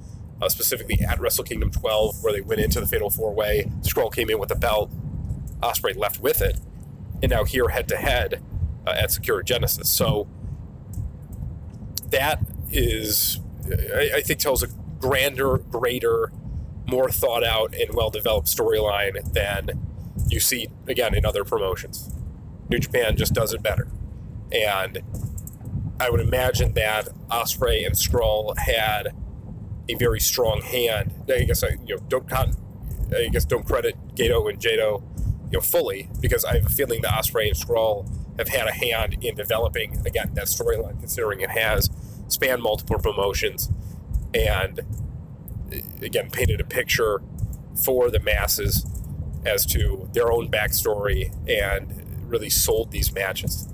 Uh, 0.40 0.48
specifically 0.48 0.98
at 1.08 1.20
Wrestle 1.20 1.44
Kingdom 1.44 1.70
12, 1.70 2.24
where 2.24 2.32
they 2.32 2.40
went 2.40 2.60
into 2.60 2.80
the 2.80 2.86
Fatal 2.88 3.10
Four 3.10 3.32
Way. 3.32 3.70
Scurll 3.82 4.12
came 4.12 4.28
in 4.28 4.40
with 4.40 4.48
the 4.48 4.56
belt, 4.56 4.90
Ospreay 5.60 5.96
left 5.96 6.20
with 6.20 6.42
it, 6.42 6.58
and 7.22 7.30
now 7.30 7.44
here 7.44 7.68
head 7.68 7.86
to 7.86 7.96
head 7.96 8.42
at 8.84 9.12
Sakura 9.12 9.44
Genesis. 9.44 9.88
So 9.88 10.26
that 12.10 12.40
is, 12.70 13.40
I, 13.70 14.10
I 14.16 14.20
think, 14.22 14.40
tells 14.40 14.64
a 14.64 14.68
grander, 14.98 15.58
greater, 15.58 16.32
more 16.88 17.10
thought 17.10 17.44
out 17.44 17.74
and 17.74 17.94
well 17.94 18.10
developed 18.10 18.48
storyline 18.48 19.32
than 19.32 19.86
you 20.28 20.40
see 20.40 20.68
again 20.86 21.14
in 21.14 21.24
other 21.24 21.44
promotions. 21.44 22.11
New 22.72 22.78
Japan 22.78 23.16
just 23.18 23.34
does 23.34 23.52
it 23.52 23.62
better, 23.62 23.86
and 24.50 25.02
I 26.00 26.08
would 26.08 26.20
imagine 26.20 26.72
that 26.72 27.08
Ospreay 27.28 27.84
and 27.84 27.94
Scurll 27.94 28.56
had 28.56 29.14
a 29.90 29.94
very 29.94 30.20
strong 30.20 30.62
hand. 30.62 31.12
I 31.28 31.44
guess 31.44 31.62
I 31.62 31.76
you 31.86 31.96
know 31.96 32.02
don't 32.08 32.32
I 32.32 33.28
guess 33.30 33.44
don't 33.44 33.66
credit 33.66 33.94
Gedo 34.14 34.48
and 34.48 34.58
Jado 34.58 35.02
you 35.50 35.58
know 35.58 35.60
fully 35.60 36.08
because 36.20 36.46
I 36.46 36.54
have 36.54 36.64
a 36.64 36.70
feeling 36.70 37.02
that 37.02 37.12
Ospreay 37.12 37.48
and 37.48 37.56
Scurll 37.56 38.08
have 38.38 38.48
had 38.48 38.66
a 38.66 38.72
hand 38.72 39.22
in 39.22 39.34
developing 39.34 40.00
again 40.06 40.32
that 40.32 40.46
storyline, 40.46 40.98
considering 40.98 41.42
it 41.42 41.50
has 41.50 41.90
spanned 42.28 42.62
multiple 42.62 42.98
promotions, 42.98 43.70
and 44.32 44.80
uh, 44.80 45.76
again 46.00 46.30
painted 46.30 46.58
a 46.58 46.64
picture 46.64 47.20
for 47.84 48.10
the 48.10 48.18
masses 48.18 48.86
as 49.44 49.66
to 49.66 50.08
their 50.14 50.32
own 50.32 50.50
backstory 50.50 51.34
and 51.46 52.01
really 52.32 52.50
sold 52.50 52.90
these 52.90 53.14
matches 53.14 53.68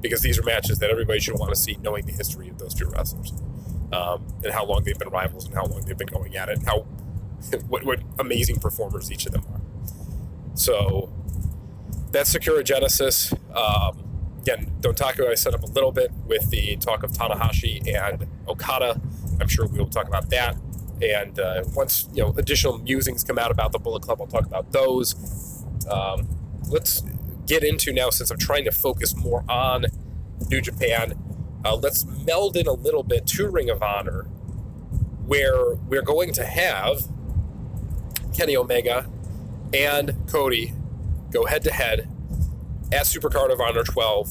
because 0.00 0.22
these 0.22 0.38
are 0.38 0.42
matches 0.42 0.78
that 0.78 0.90
everybody 0.90 1.20
should 1.20 1.38
want 1.38 1.50
to 1.50 1.56
see, 1.56 1.76
knowing 1.82 2.06
the 2.06 2.12
history 2.12 2.48
of 2.48 2.58
those 2.58 2.74
two 2.74 2.86
wrestlers 2.88 3.32
um, 3.92 4.26
and 4.44 4.52
how 4.52 4.64
long 4.64 4.82
they've 4.84 4.98
been 4.98 5.08
rivals 5.08 5.46
and 5.46 5.54
how 5.54 5.64
long 5.64 5.80
they've 5.82 5.98
been 5.98 6.06
going 6.06 6.36
at 6.36 6.48
it, 6.48 6.58
and 6.58 6.66
how 6.66 6.80
what, 7.68 7.84
what 7.84 8.00
amazing 8.18 8.56
performers 8.56 9.10
each 9.10 9.26
of 9.26 9.32
them 9.32 9.44
are. 9.52 9.60
So 10.54 11.12
that's 12.10 12.30
Sakura 12.30 12.62
Genesis. 12.64 13.32
Um, 13.54 14.36
again, 14.40 14.72
Dontaku 14.80 15.28
I 15.28 15.34
set 15.34 15.54
up 15.54 15.62
a 15.62 15.66
little 15.66 15.92
bit 15.92 16.12
with 16.26 16.50
the 16.50 16.76
talk 16.76 17.02
of 17.02 17.12
Tanahashi 17.12 17.94
and 17.94 18.26
Okada. 18.48 19.00
I'm 19.40 19.48
sure 19.48 19.66
we 19.66 19.78
will 19.78 19.88
talk 19.88 20.06
about 20.06 20.30
that. 20.30 20.56
And 21.02 21.38
uh, 21.38 21.64
once 21.74 22.08
you 22.14 22.22
know 22.22 22.34
additional 22.36 22.78
musings 22.78 23.24
come 23.24 23.38
out 23.38 23.50
about 23.50 23.72
the 23.72 23.78
Bullet 23.78 24.02
Club, 24.02 24.20
I'll 24.20 24.26
talk 24.26 24.46
about 24.46 24.72
those. 24.72 25.64
Um, 25.90 26.28
let's 26.68 27.02
get 27.46 27.64
into 27.64 27.92
now, 27.92 28.10
since 28.10 28.30
I'm 28.30 28.38
trying 28.38 28.64
to 28.64 28.72
focus 28.72 29.14
more 29.16 29.44
on 29.48 29.86
New 30.50 30.60
Japan. 30.60 31.14
Uh, 31.64 31.76
let's 31.76 32.04
meld 32.04 32.56
in 32.56 32.66
a 32.66 32.72
little 32.72 33.02
bit 33.02 33.26
to 33.28 33.48
Ring 33.48 33.70
of 33.70 33.82
Honor, 33.82 34.22
where 35.26 35.74
we're 35.74 36.02
going 36.02 36.32
to 36.34 36.44
have 36.44 37.08
Kenny 38.36 38.56
Omega 38.56 39.08
and 39.72 40.14
Cody 40.28 40.74
go 41.30 41.46
head 41.46 41.62
to 41.64 41.72
head 41.72 42.08
at 42.92 43.06
Supercard 43.06 43.52
of 43.52 43.60
Honor 43.60 43.82
12, 43.82 44.30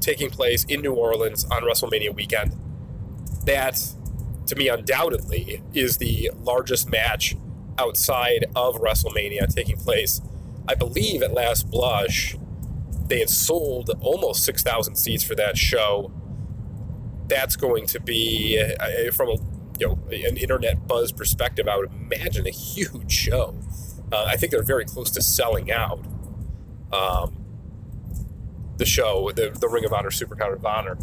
taking 0.00 0.30
place 0.30 0.64
in 0.64 0.82
New 0.82 0.92
Orleans 0.92 1.44
on 1.46 1.62
WrestleMania 1.62 2.14
weekend. 2.14 2.56
That, 3.46 3.80
to 4.46 4.56
me, 4.56 4.68
undoubtedly 4.68 5.62
is 5.72 5.98
the 5.98 6.30
largest 6.42 6.90
match 6.90 7.36
outside 7.78 8.46
of 8.54 8.76
WrestleMania 8.76 9.52
taking 9.54 9.76
place. 9.76 10.20
I 10.70 10.76
believe 10.76 11.20
at 11.22 11.32
last 11.32 11.68
blush, 11.68 12.36
they 13.08 13.18
had 13.18 13.28
sold 13.28 13.90
almost 14.00 14.44
6,000 14.44 14.94
seats 14.94 15.24
for 15.24 15.34
that 15.34 15.58
show. 15.58 16.12
That's 17.26 17.56
going 17.56 17.86
to 17.86 17.98
be, 17.98 18.62
uh, 18.62 19.10
from 19.10 19.30
a 19.30 19.36
you 19.80 19.88
know 19.88 19.98
an 20.12 20.36
internet 20.36 20.86
buzz 20.86 21.10
perspective, 21.10 21.66
I 21.66 21.76
would 21.76 21.90
imagine 21.90 22.46
a 22.46 22.50
huge 22.50 23.10
show. 23.10 23.58
Uh, 24.12 24.26
I 24.28 24.36
think 24.36 24.52
they're 24.52 24.62
very 24.62 24.84
close 24.84 25.10
to 25.10 25.22
selling 25.22 25.72
out. 25.72 26.04
Um, 26.92 27.44
the 28.76 28.86
show, 28.86 29.32
the, 29.34 29.50
the 29.50 29.68
Ring 29.68 29.84
of 29.84 29.92
Honor 29.92 30.10
Supercard 30.10 30.54
of 30.54 30.64
Honor. 30.64 30.96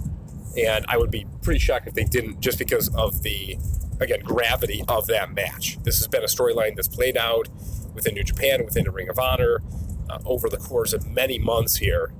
And 0.57 0.85
I 0.87 0.97
would 0.97 1.11
be 1.11 1.25
pretty 1.41 1.59
shocked 1.59 1.87
if 1.87 1.93
they 1.93 2.05
didn't, 2.05 2.39
just 2.39 2.57
because 2.57 2.87
of 2.95 3.21
the, 3.21 3.57
again, 3.99 4.21
gravity 4.21 4.81
of 4.87 5.07
that 5.07 5.33
match. 5.33 5.77
This 5.83 5.97
has 5.97 6.07
been 6.07 6.23
a 6.23 6.27
storyline 6.27 6.75
that's 6.75 6.87
played 6.87 7.17
out 7.17 7.49
within 7.97 8.13
New 8.13 8.23
Japan, 8.23 8.63
within 8.63 8.85
the 8.85 8.91
Ring 8.91 9.09
of 9.09 9.19
Honor, 9.19 9.61
uh, 10.09 10.19
over 10.25 10.47
the 10.47 10.57
course 10.57 10.93
of 10.93 11.05
many 11.05 11.37
months 11.37 11.77
here. 11.77 12.13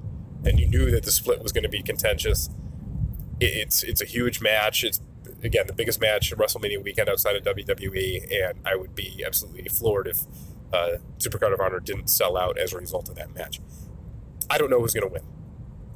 And 0.43 0.59
you 0.59 0.67
knew 0.67 0.91
that 0.91 1.03
the 1.03 1.11
split 1.11 1.41
was 1.41 1.53
going 1.53 1.63
to 1.63 1.69
be 1.69 1.81
contentious. 1.81 2.49
It's 3.39 3.83
it's 3.83 4.01
a 4.01 4.05
huge 4.05 4.41
match. 4.41 4.83
It's 4.83 4.99
again 5.43 5.67
the 5.67 5.73
biggest 5.73 6.01
match 6.01 6.31
in 6.31 6.37
WrestleMania 6.37 6.83
weekend 6.83 7.07
outside 7.07 7.35
of 7.35 7.43
WWE, 7.43 8.27
and 8.31 8.59
I 8.65 8.75
would 8.75 8.95
be 8.95 9.23
absolutely 9.25 9.69
floored 9.69 10.07
if 10.07 10.25
uh, 10.73 10.97
Supercard 11.19 11.53
of 11.53 11.61
Honor 11.61 11.79
didn't 11.79 12.09
sell 12.09 12.35
out 12.35 12.57
as 12.57 12.73
a 12.73 12.77
result 12.77 13.07
of 13.09 13.15
that 13.15 13.33
match. 13.33 13.61
I 14.49 14.57
don't 14.57 14.69
know 14.69 14.79
who's 14.79 14.93
going 14.93 15.07
to 15.07 15.13
win. 15.13 15.23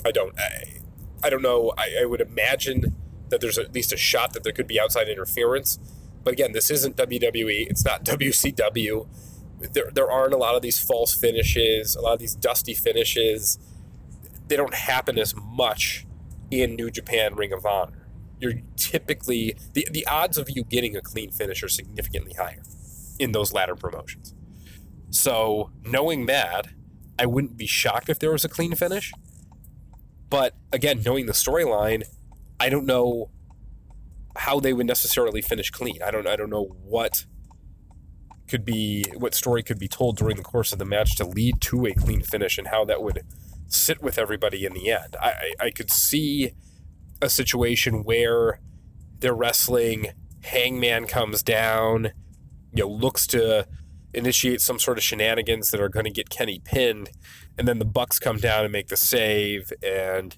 I 0.05 0.11
don't. 0.11 0.37
I, 0.39 0.79
I 1.23 1.29
don't 1.29 1.41
know. 1.41 1.73
I, 1.77 2.01
I 2.01 2.05
would 2.05 2.21
imagine 2.21 2.95
that 3.29 3.41
there's 3.41 3.57
at 3.57 3.73
least 3.73 3.91
a 3.91 3.97
shot 3.97 4.33
that 4.33 4.43
there 4.43 4.53
could 4.53 4.67
be 4.67 4.79
outside 4.79 5.07
interference. 5.07 5.79
But 6.23 6.33
again, 6.33 6.51
this 6.51 6.69
isn't 6.69 6.97
WWE. 6.97 7.69
It's 7.69 7.83
not 7.83 8.03
WCW. 8.05 9.07
There, 9.73 9.91
there 9.93 10.09
aren't 10.09 10.33
a 10.33 10.37
lot 10.37 10.55
of 10.55 10.61
these 10.61 10.79
false 10.79 11.13
finishes, 11.13 11.95
a 11.95 12.01
lot 12.01 12.13
of 12.13 12.19
these 12.19 12.35
dusty 12.35 12.73
finishes. 12.73 13.57
They 14.47 14.55
don't 14.55 14.73
happen 14.73 15.17
as 15.17 15.33
much 15.35 16.05
in 16.49 16.75
New 16.75 16.91
Japan 16.91 17.35
Ring 17.35 17.53
of 17.53 17.65
Honor. 17.65 18.07
You're 18.39 18.61
typically 18.75 19.55
the, 19.73 19.87
the 19.91 20.05
odds 20.07 20.37
of 20.37 20.49
you 20.49 20.63
getting 20.63 20.95
a 20.95 21.01
clean 21.01 21.31
finish 21.31 21.63
are 21.63 21.69
significantly 21.69 22.33
higher 22.33 22.63
in 23.19 23.31
those 23.31 23.53
latter 23.53 23.75
promotions. 23.75 24.33
So 25.11 25.71
knowing 25.83 26.25
that, 26.25 26.67
I 27.19 27.25
wouldn't 27.27 27.57
be 27.57 27.67
shocked 27.67 28.09
if 28.09 28.17
there 28.17 28.31
was 28.31 28.43
a 28.43 28.49
clean 28.49 28.73
finish. 28.73 29.13
But 30.29 30.55
again, 30.71 31.03
knowing 31.05 31.27
the 31.27 31.33
storyline, 31.33 32.03
I 32.59 32.69
don't 32.69 32.85
know 32.85 33.29
how 34.37 34.59
they 34.59 34.73
would 34.73 34.87
necessarily 34.87 35.41
finish 35.41 35.69
clean. 35.69 36.01
I 36.01 36.09
don't 36.09 36.25
I 36.25 36.35
don't 36.35 36.49
know 36.49 36.75
what 36.83 37.25
could 38.51 38.65
be 38.65 39.05
what 39.15 39.33
story 39.33 39.63
could 39.63 39.79
be 39.79 39.87
told 39.87 40.17
during 40.17 40.35
the 40.35 40.43
course 40.43 40.73
of 40.73 40.77
the 40.77 40.85
match 40.85 41.15
to 41.15 41.25
lead 41.25 41.61
to 41.61 41.85
a 41.85 41.93
clean 41.93 42.21
finish 42.21 42.57
and 42.57 42.67
how 42.67 42.83
that 42.83 43.01
would 43.01 43.23
sit 43.67 44.01
with 44.01 44.17
everybody 44.17 44.65
in 44.65 44.73
the 44.73 44.91
end. 44.91 45.15
I, 45.19 45.53
I, 45.57 45.69
could 45.71 45.89
see 45.89 46.51
a 47.21 47.29
situation 47.29 48.03
where 48.03 48.59
they're 49.19 49.33
wrestling, 49.33 50.07
Hangman 50.43 51.07
comes 51.07 51.41
down, 51.41 52.11
you 52.73 52.83
know, 52.83 52.89
looks 52.89 53.25
to 53.27 53.65
initiate 54.13 54.59
some 54.59 54.77
sort 54.77 54.97
of 54.97 55.03
shenanigans 55.05 55.71
that 55.71 55.79
are 55.79 55.87
going 55.87 56.03
to 56.03 56.11
get 56.11 56.29
Kenny 56.29 56.59
pinned, 56.59 57.11
and 57.57 57.65
then 57.65 57.79
the 57.79 57.85
Bucks 57.85 58.19
come 58.19 58.37
down 58.37 58.65
and 58.65 58.73
make 58.73 58.89
the 58.89 58.97
save, 58.97 59.71
and 59.81 60.35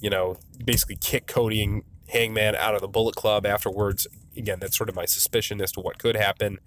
you 0.00 0.10
know 0.10 0.36
basically 0.64 0.96
kick 0.96 1.28
Cody 1.28 1.62
and 1.62 1.82
Hangman 2.08 2.56
out 2.56 2.74
of 2.74 2.80
the 2.80 2.88
Bullet 2.88 3.14
Club 3.14 3.46
afterwards. 3.46 4.08
Again, 4.36 4.58
that's 4.60 4.76
sort 4.76 4.88
of 4.88 4.96
my 4.96 5.04
suspicion 5.04 5.60
as 5.60 5.70
to 5.72 5.80
what 5.80 5.98
could 5.98 6.16
happen. 6.16 6.58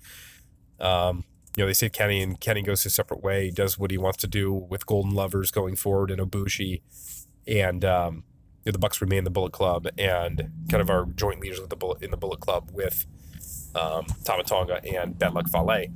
Um, 0.79 1.23
you 1.55 1.63
know, 1.63 1.67
they 1.67 1.73
save 1.73 1.93
Kenny, 1.93 2.21
and 2.21 2.39
Kenny 2.39 2.61
goes 2.61 2.83
his 2.83 2.93
separate 2.93 3.23
way, 3.23 3.49
does 3.49 3.79
what 3.79 3.91
he 3.91 3.97
wants 3.97 4.17
to 4.17 4.27
do 4.27 4.51
with 4.53 4.85
Golden 4.85 5.11
Lovers 5.11 5.51
going 5.51 5.75
forward 5.75 6.11
and 6.11 6.19
Ibushi, 6.19 6.81
and 7.47 7.85
um, 7.85 8.23
you 8.65 8.71
know, 8.71 8.73
the 8.73 8.79
Bucks 8.79 8.99
remain 8.99 9.23
the 9.23 9.29
Bullet 9.29 9.53
Club 9.53 9.87
and 9.97 10.51
kind 10.69 10.81
of 10.81 10.89
our 10.89 11.05
joint 11.05 11.39
leaders 11.39 11.59
of 11.59 11.69
the 11.69 11.75
Bullet 11.75 12.01
in 12.01 12.11
the 12.11 12.17
Bullet 12.17 12.39
Club 12.39 12.71
with 12.73 13.05
um, 13.75 14.05
Tama 14.23 14.43
Tonga 14.43 14.81
and 14.83 15.17
Bad 15.17 15.33
Luck 15.33 15.47
Fale. 15.49 15.87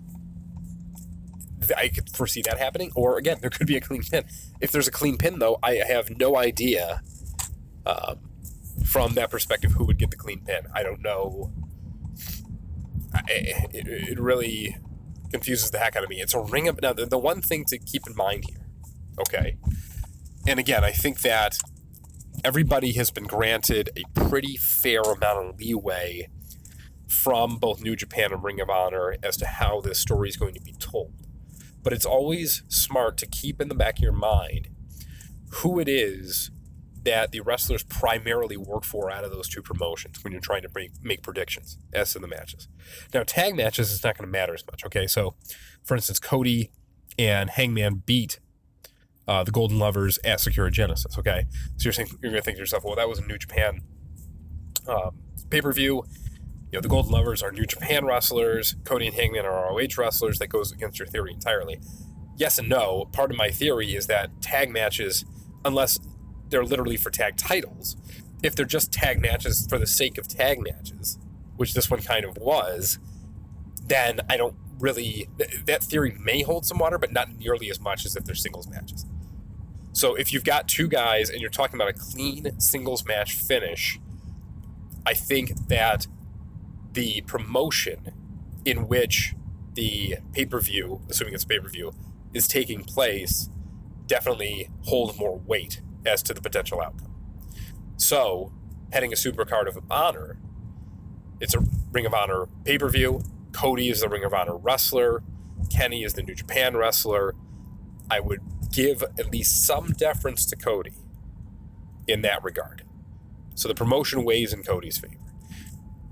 I 1.76 1.90
could 1.90 2.10
foresee 2.10 2.42
that 2.44 2.58
happening. 2.58 2.92
Or 2.96 3.18
again, 3.18 3.40
there 3.42 3.50
could 3.50 3.68
be 3.68 3.76
a 3.76 3.82
clean 3.82 4.04
pin. 4.04 4.26
If 4.62 4.72
there's 4.72 4.88
a 4.88 4.92
clean 4.92 5.18
pin, 5.18 5.40
though, 5.40 5.60
I 5.62 5.82
have 5.88 6.18
no 6.18 6.38
idea 6.38 7.02
um, 7.86 8.20
from 8.86 9.14
that 9.16 9.30
perspective 9.30 9.74
who 9.74 9.86
would 9.86 9.98
get 9.98 10.12
the 10.12 10.18
clean 10.18 10.42
pin. 10.46 10.68
I 10.74 10.84
don't 10.84 11.02
know. 11.02 11.52
It, 13.28 13.86
it 14.10 14.20
really 14.20 14.78
confuses 15.32 15.72
the 15.72 15.80
heck 15.80 15.96
out 15.96 16.04
of 16.04 16.10
me. 16.10 16.22
It's 16.22 16.34
a 16.34 16.42
ring 16.42 16.68
of 16.68 16.82
now. 16.82 16.94
The, 16.94 17.06
the 17.06 17.18
one 17.18 17.42
thing 17.42 17.66
to 17.66 17.78
keep 17.78 18.08
in 18.08 18.16
mind 18.16 18.46
here, 18.48 18.66
okay, 19.20 19.58
and 20.48 20.60
again, 20.60 20.84
I 20.84 20.92
think 20.92 21.22
that 21.22 21.58
everybody 22.44 22.94
has 22.94 23.12
been 23.12 23.26
granted 23.26 23.90
a 23.96 24.04
pretty 24.20 24.58
fair 24.58 25.02
amount 25.02 25.50
of 25.50 25.60
leeway 25.60 26.30
from 27.08 27.58
both 27.58 27.82
New 27.82 27.96
Japan 27.96 28.32
and 28.32 28.44
Ring 28.44 28.62
of 28.62 28.70
Honor 28.70 29.16
as 29.24 29.36
to 29.38 29.46
how 29.46 29.82
this 29.82 30.00
story 30.00 30.30
is 30.30 30.38
going 30.38 30.54
to 30.54 30.62
be 30.62 30.74
told. 30.74 31.14
But 31.84 31.94
it's 31.94 32.06
always 32.06 32.64
smart 32.68 33.18
to 33.18 33.28
keep 33.28 33.62
in 33.62 33.68
the 33.68 33.76
back 33.76 33.98
of 33.98 34.04
your 34.04 34.12
mind 34.12 34.70
who 35.56 35.80
it 35.80 35.90
is 35.90 36.52
that 37.10 37.32
the 37.32 37.40
wrestlers 37.42 37.82
primarily 37.84 38.56
work 38.56 38.86
for 38.86 39.10
out 39.10 39.24
of 39.24 39.32
those 39.32 39.50
two 39.50 39.64
promotions 39.64 40.24
when 40.24 40.32
you're 40.32 40.40
trying 40.40 40.62
to 40.62 40.70
make, 40.76 40.92
make 41.02 41.24
predictions 41.24 41.80
as 41.92 42.14
to 42.14 42.20
the 42.20 42.28
matches. 42.28 42.68
Now, 43.14 43.24
tag 43.24 43.56
matches 43.56 43.92
is 43.92 44.04
not 44.04 44.16
going 44.16 44.28
to 44.28 44.32
matter 44.32 44.54
as 44.54 44.64
much. 44.68 44.86
Okay, 44.86 45.08
so 45.08 45.34
for 45.84 45.96
instance, 45.96 46.20
Cody 46.20 46.72
and 47.18 47.50
Hangman 47.50 48.04
beat 48.06 48.40
uh, 49.28 49.44
the 49.44 49.52
Golden 49.52 49.80
Lovers 49.80 50.20
at 50.24 50.40
Sakura 50.40 50.70
Genesis. 50.70 51.18
Okay, 51.18 51.46
so 51.78 51.86
you're 51.86 51.94
saying 51.94 52.10
you're 52.22 52.32
going 52.32 52.42
to 52.42 52.46
think 52.46 52.58
to 52.58 52.62
yourself, 52.62 52.84
well, 52.84 52.96
that 52.96 53.10
was 53.10 53.18
a 53.18 53.26
New 53.26 53.38
Japan 53.40 53.82
um, 54.88 55.18
pay 55.50 55.62
per 55.62 55.74
view 55.74 56.04
you 56.72 56.78
know, 56.78 56.82
the 56.82 56.88
Golden 56.88 57.12
Lovers 57.12 57.42
are 57.42 57.52
New 57.52 57.66
Japan 57.66 58.06
wrestlers, 58.06 58.76
Cody 58.84 59.08
and 59.08 59.16
Hangman 59.16 59.44
are 59.44 59.74
ROH 59.74 59.98
wrestlers. 59.98 60.38
That 60.38 60.48
goes 60.48 60.72
against 60.72 61.00
your 61.00 61.08
theory 61.08 61.34
entirely. 61.34 61.80
Yes 62.38 62.60
and 62.60 62.70
no. 62.70 63.06
Part 63.12 63.32
of 63.32 63.38
my 63.38 63.50
theory 63.50 63.96
is 63.96 64.06
that 64.06 64.42
tag 64.42 64.70
matches, 64.70 65.26
unless 65.66 65.98
they're 66.50 66.64
literally 66.64 66.98
for 66.98 67.10
tag 67.10 67.38
titles, 67.38 67.96
if 68.44 68.56
they're 68.56 68.66
just 68.66 68.92
tag 68.92 69.22
matches 69.22 69.68
for 69.68 69.78
the 69.78 69.88
sake 69.88 70.18
of 70.18 70.28
tag 70.28 70.60
matches, 70.62 71.18
which 71.58 71.74
this 71.74 71.90
one 71.90 72.02
kind 72.02 72.26
of 72.26 72.38
was, 72.38 73.00
then 73.86 74.22
I 74.30 74.38
don't 74.38 74.56
really. 74.80 75.28
That 75.66 75.84
theory 75.84 76.16
may 76.20 76.42
hold 76.44 76.66
some 76.66 76.78
water, 76.78 76.98
but 76.98 77.12
not 77.12 77.38
nearly 77.38 77.70
as 77.70 77.80
much 77.80 78.06
as 78.06 78.16
if 78.16 78.26
they're 78.26 78.36
singles 78.36 78.68
matches. 78.68 79.06
So 79.92 80.16
if 80.16 80.32
you've 80.32 80.44
got 80.44 80.68
two 80.68 80.88
guys 80.88 81.30
and 81.30 81.42
you're 81.42 81.50
talking 81.50 81.76
about 81.76 81.90
a 81.90 81.94
clean 81.94 82.60
singles 82.60 83.06
match 83.06 83.34
finish, 83.34 84.00
I 85.06 85.14
think 85.14 85.68
that 85.68 86.08
the 86.94 87.22
promotion 87.22 88.12
in 88.66 88.88
which 88.88 89.36
the 89.74 90.18
pay 90.34 90.46
per 90.46 90.60
view, 90.60 91.02
assuming 91.10 91.34
it's 91.34 91.46
pay 91.46 91.60
per 91.60 91.70
view, 91.70 91.94
is 92.34 92.48
taking 92.48 92.84
place 92.84 93.50
definitely 94.08 94.70
hold 94.86 95.18
more 95.18 95.38
weight 95.38 95.82
as 96.06 96.24
to 96.24 96.34
the 96.34 96.42
potential 96.42 96.82
outcome. 96.82 97.14
So, 97.98 98.52
heading 98.92 99.12
a 99.12 99.16
Supercard 99.16 99.68
of 99.68 99.78
Honor, 99.90 100.38
it's 101.40 101.54
a 101.54 101.64
Ring 101.92 102.06
of 102.06 102.14
Honor 102.14 102.48
pay 102.64 102.78
per 102.78 102.90
view. 102.90 103.24
Cody 103.52 103.90
is 103.90 104.02
the 104.02 104.10
Ring 104.10 104.24
of 104.24 104.34
Honor 104.34 104.58
wrestler. 104.58 105.24
Kenny 105.70 106.04
is 106.04 106.14
the 106.14 106.24
New 106.24 106.36
Japan 106.36 106.78
wrestler. 106.78 107.36
I 108.10 108.20
would 108.20 108.42
give 108.72 109.04
at 109.04 109.32
least 109.32 109.66
some 109.66 109.92
deference 109.92 110.46
to 110.48 110.56
Cody 110.56 110.94
in 112.08 112.22
that 112.22 112.44
regard. 112.44 112.84
So 113.56 113.68
the 113.68 113.76
promotion 113.76 114.24
weighs 114.24 114.54
in 114.54 114.64
Cody's 114.64 114.98
favor 114.98 115.16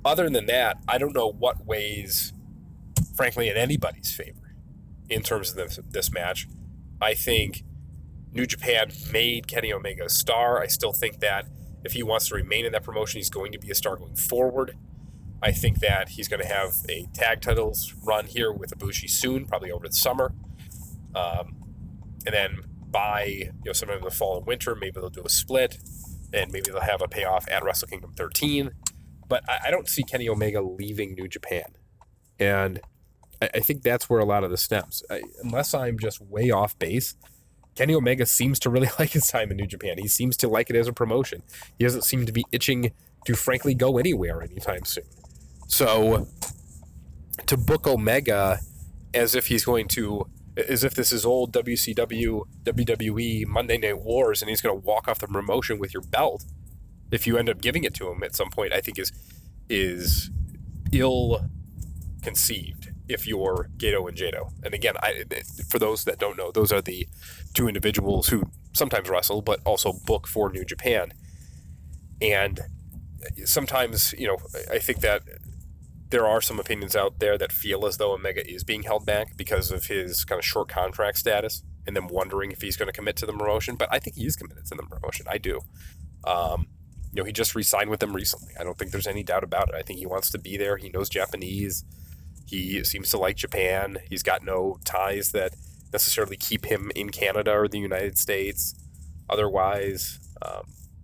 other 0.06 0.30
than 0.30 0.46
that, 0.46 0.78
I 0.88 0.98
don't 0.98 1.14
know 1.14 1.30
what 1.30 1.66
weighs 1.66 2.34
frankly, 3.16 3.50
in 3.50 3.58
anybody's 3.58 4.16
favor 4.16 4.56
in 5.10 5.24
terms 5.24 5.50
of 5.52 5.58
this, 5.58 5.80
this 5.90 6.14
match. 6.14 6.48
I 7.02 7.16
think 7.16 7.64
New 8.32 8.46
Japan 8.46 8.92
made 9.12 9.48
Kenny 9.48 9.74
Omega 9.74 10.06
a 10.06 10.10
star. 10.10 10.62
I 10.62 10.68
still 10.68 10.94
think 10.94 11.20
that 11.20 11.48
if 11.84 11.94
he 11.94 12.04
wants 12.04 12.28
to 12.30 12.36
remain 12.36 12.66
in 12.66 12.72
that 12.74 12.84
promotion, 12.84 13.20
he's 13.20 13.30
going 13.30 13.52
to 13.52 13.60
be 13.60 13.70
a 13.72 13.76
star 13.76 13.96
going 13.96 14.16
forward. 14.16 14.78
I 15.42 15.52
think 15.52 15.80
that 15.80 16.10
he's 16.10 16.28
going 16.28 16.42
to 16.42 16.48
have 16.48 16.76
a 16.90 17.08
tag 17.14 17.42
titles 17.42 17.94
run 18.04 18.26
here 18.26 18.52
with 18.52 18.78
Ibushi 18.78 19.10
soon, 19.10 19.46
probably 19.46 19.72
over 19.72 19.88
the 19.88 19.94
summer. 19.94 20.34
Um, 21.16 21.56
and 22.26 22.34
then 22.34 22.58
by 22.90 23.24
you 23.26 23.52
know 23.66 23.74
sometime 23.74 24.00
in 24.00 24.04
the 24.04 24.12
fall 24.12 24.38
and 24.38 24.48
winter, 24.48 24.76
maybe 24.76 25.00
they'll 25.00 25.10
do 25.10 25.24
a 25.24 25.30
split, 25.30 25.78
and 26.34 26.52
maybe 26.52 26.72
they'll 26.72 26.82
have 26.82 27.02
a 27.02 27.08
payoff 27.08 27.48
at 27.50 27.64
Wrestle 27.64 27.88
Kingdom 27.88 28.14
13. 28.16 28.72
But 29.28 29.44
I, 29.48 29.68
I 29.68 29.72
don't 29.72 29.88
see 29.88 30.04
Kenny 30.04 30.28
Omega 30.28 30.62
leaving 30.62 31.14
New 31.14 31.28
Japan, 31.28 31.66
and 32.40 32.80
I, 33.42 33.50
I 33.56 33.60
think 33.60 33.84
that's 33.84 34.10
where 34.10 34.20
a 34.20 34.26
lot 34.26 34.44
of 34.44 34.52
the 34.52 34.58
stems. 34.58 35.04
I, 35.10 35.22
unless 35.44 35.74
I'm 35.74 36.00
just 36.00 36.22
way 36.22 36.50
off 36.50 36.78
base, 36.80 37.16
Kenny 37.78 37.94
Omega 37.94 38.26
seems 38.26 38.58
to 38.60 38.70
really 38.70 38.90
like 39.00 39.12
his 39.12 39.28
time 39.28 39.52
in 39.52 39.58
New 39.58 39.68
Japan. 39.68 39.98
He 40.00 40.08
seems 40.08 40.36
to 40.38 40.48
like 40.48 40.70
it 40.70 40.76
as 40.76 40.88
a 40.88 40.94
promotion. 40.94 41.44
He 41.78 41.86
doesn't 41.86 42.04
seem 42.04 42.26
to 42.26 42.32
be 42.32 42.44
itching 42.52 42.92
to 43.26 43.36
frankly 43.36 43.76
go 43.76 43.98
anywhere 43.98 44.42
anytime 44.42 44.84
soon. 44.84 45.04
So 45.68 46.28
to 47.46 47.58
book 47.58 47.88
Omega 47.88 48.60
as 49.14 49.36
if 49.36 49.48
he's 49.48 49.64
going 49.64 49.88
to 49.90 50.26
as 50.58 50.84
if 50.84 50.96
this 50.96 51.12
is 51.12 51.24
old 51.24 51.54
WCW, 51.54 52.42
WWE 52.64 53.46
Monday 53.46 53.78
Night 53.78 54.00
Wars, 54.00 54.42
and 54.42 54.50
he's 54.50 54.60
going 54.60 54.76
to 54.76 54.84
walk 54.84 55.08
off 55.08 55.20
the 55.20 55.28
promotion 55.28 55.78
with 55.78 55.94
your 55.94 56.02
belt. 56.02 56.46
If 57.12 57.28
you 57.28 57.38
end 57.38 57.48
up 57.48 57.62
giving 57.62 57.84
it 57.84 57.94
to 57.96 58.10
him 58.10 58.24
at 58.24 58.36
some 58.36 58.50
point, 58.50 58.74
I 58.74 58.82
think 58.82 58.98
is 58.98 59.12
is 59.70 60.32
ill 60.92 61.48
conceived. 62.28 62.90
If 63.08 63.26
you're 63.26 63.70
Gedo 63.78 64.06
and 64.10 64.18
Jado, 64.18 64.52
and 64.62 64.74
again, 64.74 64.96
I, 65.02 65.24
for 65.70 65.80
those 65.80 66.04
that 66.04 66.20
don't 66.20 66.36
know, 66.36 66.52
those 66.52 66.74
are 66.74 66.82
the 66.82 67.08
two 67.54 67.70
individuals 67.70 68.28
who 68.28 68.44
sometimes 68.74 69.08
wrestle, 69.10 69.42
but 69.42 69.62
also 69.66 69.94
book 69.94 70.28
for 70.28 70.52
New 70.52 70.66
Japan. 70.66 71.14
And 72.22 72.60
sometimes, 73.46 74.14
you 74.18 74.28
know, 74.28 74.38
I 74.70 74.80
think 74.80 75.00
that 75.00 75.22
there 76.10 76.28
are 76.28 76.42
some 76.42 76.60
opinions 76.60 76.98
out 76.98 77.20
there 77.20 77.38
that 77.38 77.54
feel 77.54 77.86
as 77.86 77.96
though 77.96 78.12
Omega 78.14 78.44
is 78.46 78.66
being 78.66 78.84
held 78.84 79.06
back 79.06 79.38
because 79.38 79.72
of 79.72 79.86
his 79.86 80.26
kind 80.26 80.40
of 80.40 80.46
short 80.46 80.68
contract 80.68 81.18
status 81.18 81.64
and 81.86 81.96
them 81.96 82.08
wondering 82.10 82.52
if 82.52 82.62
he's 82.62 82.76
going 82.76 82.88
to 82.88 82.94
commit 82.94 83.16
to 83.18 83.26
the 83.26 83.32
promotion. 83.34 83.76
But 83.78 83.88
I 83.90 84.00
think 84.00 84.18
he 84.18 84.26
is 84.26 84.36
committed 84.36 84.66
to 84.66 84.76
the 84.76 84.84
promotion. 84.84 85.26
I 85.30 85.38
do. 85.38 85.62
Um, 86.26 86.68
you 87.14 87.22
know, 87.22 87.26
he 87.26 87.32
just 87.32 87.56
re-signed 87.56 87.90
with 87.90 88.02
them 88.02 88.14
recently. 88.14 88.54
I 88.60 88.66
don't 88.66 88.78
think 88.78 88.92
there's 88.92 89.08
any 89.08 89.24
doubt 89.24 89.46
about 89.46 89.70
it. 89.70 89.76
I 89.76 89.82
think 89.82 90.00
he 90.00 90.06
wants 90.06 90.30
to 90.32 90.38
be 90.38 90.58
there. 90.58 90.76
He 90.76 90.90
knows 90.90 91.08
Japanese. 91.08 91.86
He 92.48 92.84
seems 92.84 93.10
to 93.12 93.18
like 93.18 93.36
Japan. 93.36 93.98
He's 94.10 94.24
got 94.24 94.44
no 94.44 94.80
ties 94.86 95.32
that 95.34 95.54
necessarily 95.92 96.38
keep 96.38 96.66
him 96.66 96.92
in 96.96 97.10
Canada 97.10 97.52
or 97.52 97.68
the 97.68 97.80
United 97.80 98.18
States. 98.18 98.74
Otherwise, 99.30 100.20
um, 100.42 100.64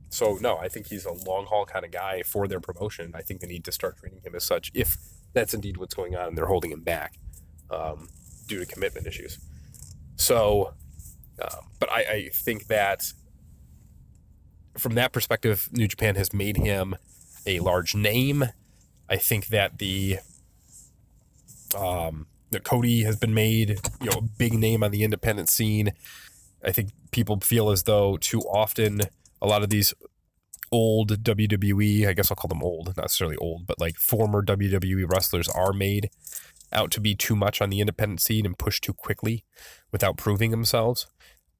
so 0.09 0.37
no, 0.39 0.57
I 0.57 0.69
think 0.69 0.87
he's 0.87 1.05
a 1.05 1.11
long 1.11 1.45
haul 1.45 1.65
kind 1.65 1.83
of 1.83 1.91
guy 1.91 2.21
for 2.21 2.47
their 2.47 2.59
promotion. 2.59 3.11
I 3.13 3.21
think 3.21 3.41
they 3.41 3.47
need 3.47 3.65
to 3.65 3.71
start 3.71 3.97
treating 3.97 4.21
him 4.21 4.35
as 4.35 4.43
such 4.43 4.71
if 4.73 4.97
that's 5.33 5.53
indeed 5.53 5.77
what's 5.77 5.93
going 5.93 6.15
on 6.15 6.29
and 6.29 6.37
they're 6.37 6.45
holding 6.45 6.71
him 6.71 6.81
back 6.81 7.15
um, 7.71 8.07
due 8.47 8.59
to 8.59 8.65
commitment 8.65 9.07
issues. 9.07 9.39
So, 10.15 10.75
um, 11.41 11.71
but 11.79 11.91
I, 11.91 11.99
I 11.99 12.29
think 12.31 12.67
that 12.67 13.11
from 14.77 14.95
that 14.95 15.11
perspective, 15.11 15.67
New 15.71 15.87
Japan 15.87 16.15
has 16.15 16.33
made 16.33 16.57
him 16.57 16.95
a 17.45 17.59
large 17.59 17.95
name. 17.95 18.45
I 19.09 19.17
think 19.17 19.47
that 19.47 19.79
the 19.79 20.19
um, 21.75 22.27
Cody 22.63 23.03
has 23.03 23.15
been 23.15 23.33
made, 23.33 23.79
you 24.01 24.09
know, 24.09 24.17
a 24.17 24.21
big 24.21 24.53
name 24.53 24.83
on 24.83 24.91
the 24.91 25.03
independent 25.03 25.49
scene. 25.49 25.93
I 26.63 26.71
think 26.71 26.89
people 27.11 27.39
feel 27.39 27.69
as 27.69 27.83
though 27.83 28.17
too 28.17 28.41
often 28.41 29.01
a 29.41 29.47
lot 29.47 29.63
of 29.63 29.69
these 29.69 29.93
old 30.71 31.23
WWE, 31.23 32.07
I 32.07 32.13
guess 32.13 32.31
I'll 32.31 32.35
call 32.35 32.49
them 32.49 32.63
old, 32.63 32.87
not 32.87 32.97
necessarily 32.97 33.37
old, 33.37 33.67
but 33.67 33.79
like 33.79 33.95
former 33.97 34.43
WWE 34.43 35.09
wrestlers 35.11 35.47
are 35.49 35.73
made 35.73 36.09
out 36.71 36.89
to 36.91 37.01
be 37.01 37.15
too 37.15 37.35
much 37.35 37.61
on 37.61 37.69
the 37.69 37.79
independent 37.79 38.21
scene 38.21 38.45
and 38.45 38.57
pushed 38.57 38.83
too 38.83 38.93
quickly 38.93 39.43
without 39.91 40.17
proving 40.17 40.51
themselves. 40.51 41.07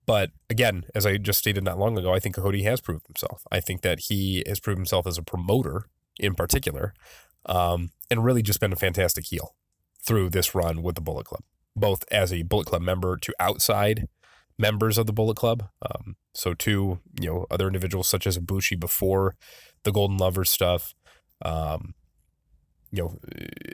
But 0.05 0.31
again, 0.49 0.85
as 0.95 1.05
I 1.05 1.17
just 1.17 1.39
stated 1.39 1.63
not 1.63 1.77
long 1.77 1.97
ago, 1.97 2.13
I 2.13 2.19
think 2.19 2.35
Cody 2.35 2.63
has 2.63 2.81
proved 2.81 3.05
himself. 3.07 3.43
I 3.51 3.59
think 3.59 3.81
that 3.81 3.99
he 3.99 4.43
has 4.47 4.59
proved 4.59 4.79
himself 4.79 5.05
as 5.05 5.17
a 5.17 5.23
promoter 5.23 5.85
in 6.19 6.35
particular, 6.35 6.93
um, 7.45 7.91
and 8.09 8.23
really 8.23 8.41
just 8.41 8.59
been 8.59 8.73
a 8.73 8.77
fantastic 8.77 9.25
heel 9.25 9.55
through 10.05 10.29
this 10.29 10.53
run 10.53 10.81
with 10.81 10.95
the 10.95 11.01
Bullet 11.01 11.25
Club, 11.25 11.43
both 11.75 12.03
as 12.11 12.31
a 12.31 12.43
Bullet 12.43 12.67
Club 12.67 12.81
member 12.81 13.17
to 13.17 13.33
outside 13.39 14.07
members 14.57 14.97
of 14.97 15.05
the 15.05 15.13
Bullet 15.13 15.37
Club. 15.37 15.69
Um, 15.81 16.15
so 16.33 16.53
to 16.53 16.99
you 17.19 17.29
know 17.29 17.45
other 17.49 17.67
individuals 17.67 18.07
such 18.07 18.27
as 18.27 18.37
Ibushi 18.37 18.79
before 18.79 19.35
the 19.83 19.91
Golden 19.91 20.17
Lovers 20.17 20.49
stuff. 20.49 20.93
Um, 21.43 21.93
you 22.91 23.01
know, 23.01 23.19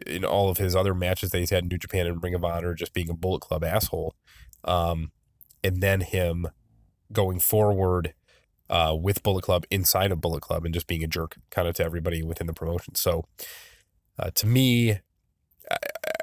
in 0.08 0.24
all 0.24 0.50
of 0.50 0.60
his 0.60 0.78
other 0.78 0.96
matches 0.96 1.32
that 1.32 1.40
he's 1.40 1.50
had 1.50 1.64
in 1.64 1.68
New 1.68 1.78
Japan 1.78 2.08
and 2.08 2.24
Ring 2.24 2.34
of 2.34 2.46
Honor, 2.46 2.74
just 2.74 2.94
being 2.94 3.10
a 3.10 3.14
Bullet 3.14 3.42
Club 3.42 3.66
asshole, 3.66 4.16
um, 4.64 5.12
and 5.62 5.82
then 5.84 6.00
him 6.00 6.48
going 7.12 7.40
forward 7.40 8.14
uh, 8.70 8.96
with 8.98 9.22
Bullet 9.22 9.44
Club 9.44 9.66
inside 9.70 10.14
of 10.14 10.22
Bullet 10.22 10.42
Club 10.42 10.64
and 10.64 10.74
just 10.74 10.88
being 10.88 11.04
a 11.04 11.08
jerk 11.08 11.36
kind 11.52 11.68
of 11.68 11.76
to 11.76 11.84
everybody 11.84 12.24
within 12.24 12.48
the 12.48 12.54
promotion. 12.54 12.96
So, 12.96 13.26
uh, 14.18 14.30
to 14.36 14.48
me, 14.48 15.00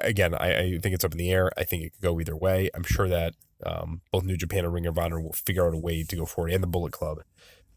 again, 0.01 0.33
I, 0.33 0.57
I, 0.57 0.77
think 0.77 0.95
it's 0.95 1.03
up 1.03 1.11
in 1.11 1.17
the 1.17 1.31
air. 1.31 1.51
I 1.57 1.63
think 1.63 1.83
it 1.83 1.93
could 1.93 2.01
go 2.01 2.19
either 2.19 2.35
way. 2.35 2.69
I'm 2.73 2.83
sure 2.83 3.07
that 3.07 3.33
um, 3.65 4.01
both 4.11 4.23
New 4.23 4.37
Japan 4.37 4.65
and 4.65 4.73
Ring 4.73 4.85
of 4.85 4.97
Honor 4.97 5.19
will 5.19 5.33
figure 5.33 5.67
out 5.67 5.73
a 5.73 5.77
way 5.77 6.03
to 6.03 6.15
go 6.15 6.25
forward, 6.25 6.51
and 6.51 6.63
the 6.63 6.67
Bullet 6.67 6.93
Club, 6.93 7.19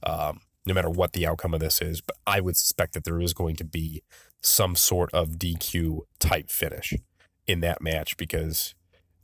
um, 0.02 0.40
no 0.66 0.74
matter 0.74 0.90
what 0.90 1.12
the 1.12 1.26
outcome 1.26 1.54
of 1.54 1.61
this 1.61 1.80
is. 1.80 2.00
But 2.00 2.16
I 2.26 2.40
would 2.40 2.56
suspect 2.56 2.94
that 2.94 3.04
there 3.04 3.20
is 3.20 3.33
going 3.33 3.56
to 3.56 3.64
be 3.64 4.02
some 4.42 4.76
sort 4.76 5.11
of 5.12 5.38
DQ 5.38 6.00
type 6.18 6.50
finish 6.50 6.94
in 7.46 7.61
that 7.61 7.83
match 7.83 8.16
because, 8.16 8.74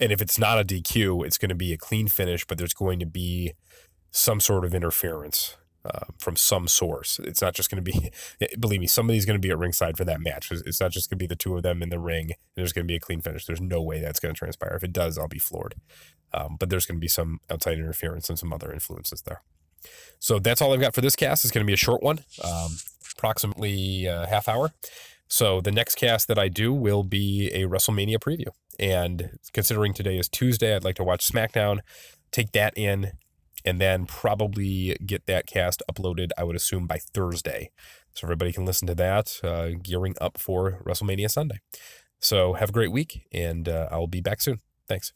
and 0.01 0.13
if 0.13 0.21
it's 0.21 0.39
not 0.39 0.59
a 0.59 0.65
DQ, 0.65 1.27
it's 1.27 1.39
going 1.39 1.49
to 1.49 1.55
be 1.55 1.73
a 1.73 1.79
clean 1.79 2.09
finish, 2.09 2.47
but 2.47 2.59
there's 2.59 2.75
going 2.75 2.99
to 3.01 3.07
be 3.07 3.53
some 4.11 4.41
sort 4.41 4.65
of 4.65 4.75
interference 4.75 5.57
uh, 5.87 6.07
from 6.19 6.37
some 6.37 6.69
source. 6.69 7.21
It's 7.25 7.43
not 7.43 7.55
just 7.55 7.71
going 7.71 7.83
to 7.85 7.93
be, 7.93 8.11
believe 8.59 8.81
me, 8.81 8.87
somebody's 8.87 9.25
going 9.25 9.41
to 9.41 9.47
be 9.47 9.51
at 9.51 9.59
ringside 9.59 9.97
for 9.97 10.05
that 10.05 10.21
match. 10.21 10.51
It's 10.51 10.81
not 10.81 10.91
just 10.91 11.11
going 11.11 11.19
to 11.19 11.23
be 11.23 11.27
the 11.27 11.37
two 11.37 11.57
of 11.57 11.63
them 11.63 11.83
in 11.83 11.91
the 11.91 11.99
ring 11.99 12.27
and 12.27 12.35
there's 12.55 12.73
going 12.73 12.85
to 12.85 12.91
be 12.91 12.97
a 12.97 13.01
clean 13.01 13.21
finish. 13.21 13.47
There's 13.47 13.61
no 13.61 13.81
way 13.83 14.01
that's 14.01 14.21
going 14.21 14.35
to 14.35 14.39
transpire. 14.39 14.75
If 14.75 14.85
it 14.85 14.93
does, 14.93 15.19
I'll 15.19 15.29
be 15.29 15.39
floored. 15.39 15.75
Um, 16.33 16.57
but 16.59 16.71
there's 16.71 16.87
going 16.87 16.97
to 16.97 17.01
be 17.01 17.09
some 17.09 17.41
outside 17.51 17.79
interference 17.79 18.29
and 18.29 18.39
some 18.39 18.53
other 18.53 18.73
influences 18.73 19.23
there. 19.23 19.43
So 20.19 20.39
that's 20.39 20.61
all 20.61 20.73
I've 20.73 20.81
got 20.81 20.95
for 20.95 21.01
this 21.01 21.17
cast. 21.17 21.45
It's 21.45 21.53
going 21.53 21.65
to 21.65 21.69
be 21.69 21.75
a 21.75 21.79
short 21.79 22.03
one, 22.03 22.21
um, 22.43 22.73
approximately 23.17 24.07
a 24.07 24.27
half 24.27 24.49
hour. 24.49 24.73
So 25.29 25.61
the 25.61 25.73
next 25.73 25.97
cast 25.97 26.29
that 26.29 26.39
I 26.39 26.49
do 26.49 26.73
will 26.73 27.03
be 27.03 27.51
a 27.53 27.65
WrestleMania 27.65 28.19
preview. 28.19 28.49
And 28.79 29.39
considering 29.53 29.95
today 29.95 30.19
is 30.19 30.29
Tuesday, 30.29 30.75
I'd 30.75 30.85
like 30.85 30.97
to 30.97 31.05
watch 31.05 31.27
SmackDown, 31.27 31.81
take 32.31 32.53
that 32.53 32.77
in, 32.77 33.13
and 33.67 33.81
then 33.81 34.07
probably 34.07 34.97
get 35.05 35.27
that 35.27 35.47
cast 35.47 35.83
uploaded, 35.91 36.31
I 36.39 36.45
would 36.45 36.57
assume, 36.57 36.87
by 36.87 36.99
Thursday. 36.99 37.71
So 38.15 38.27
everybody 38.27 38.53
can 38.53 38.65
listen 38.65 38.87
to 38.87 38.95
that, 38.95 39.41
uh, 39.45 39.71
gearing 39.83 40.15
up 40.21 40.39
for 40.39 40.81
WrestleMania 40.87 41.31
Sunday. 41.31 41.61
So 42.21 42.55
have 42.55 42.71
a 42.71 42.73
great 42.73 42.93
week, 42.93 43.27
and 43.33 43.69
uh, 43.69 43.89
I'll 43.91 44.07
be 44.07 44.23
back 44.23 44.41
soon. 44.41 44.61
Thanks. 44.89 45.13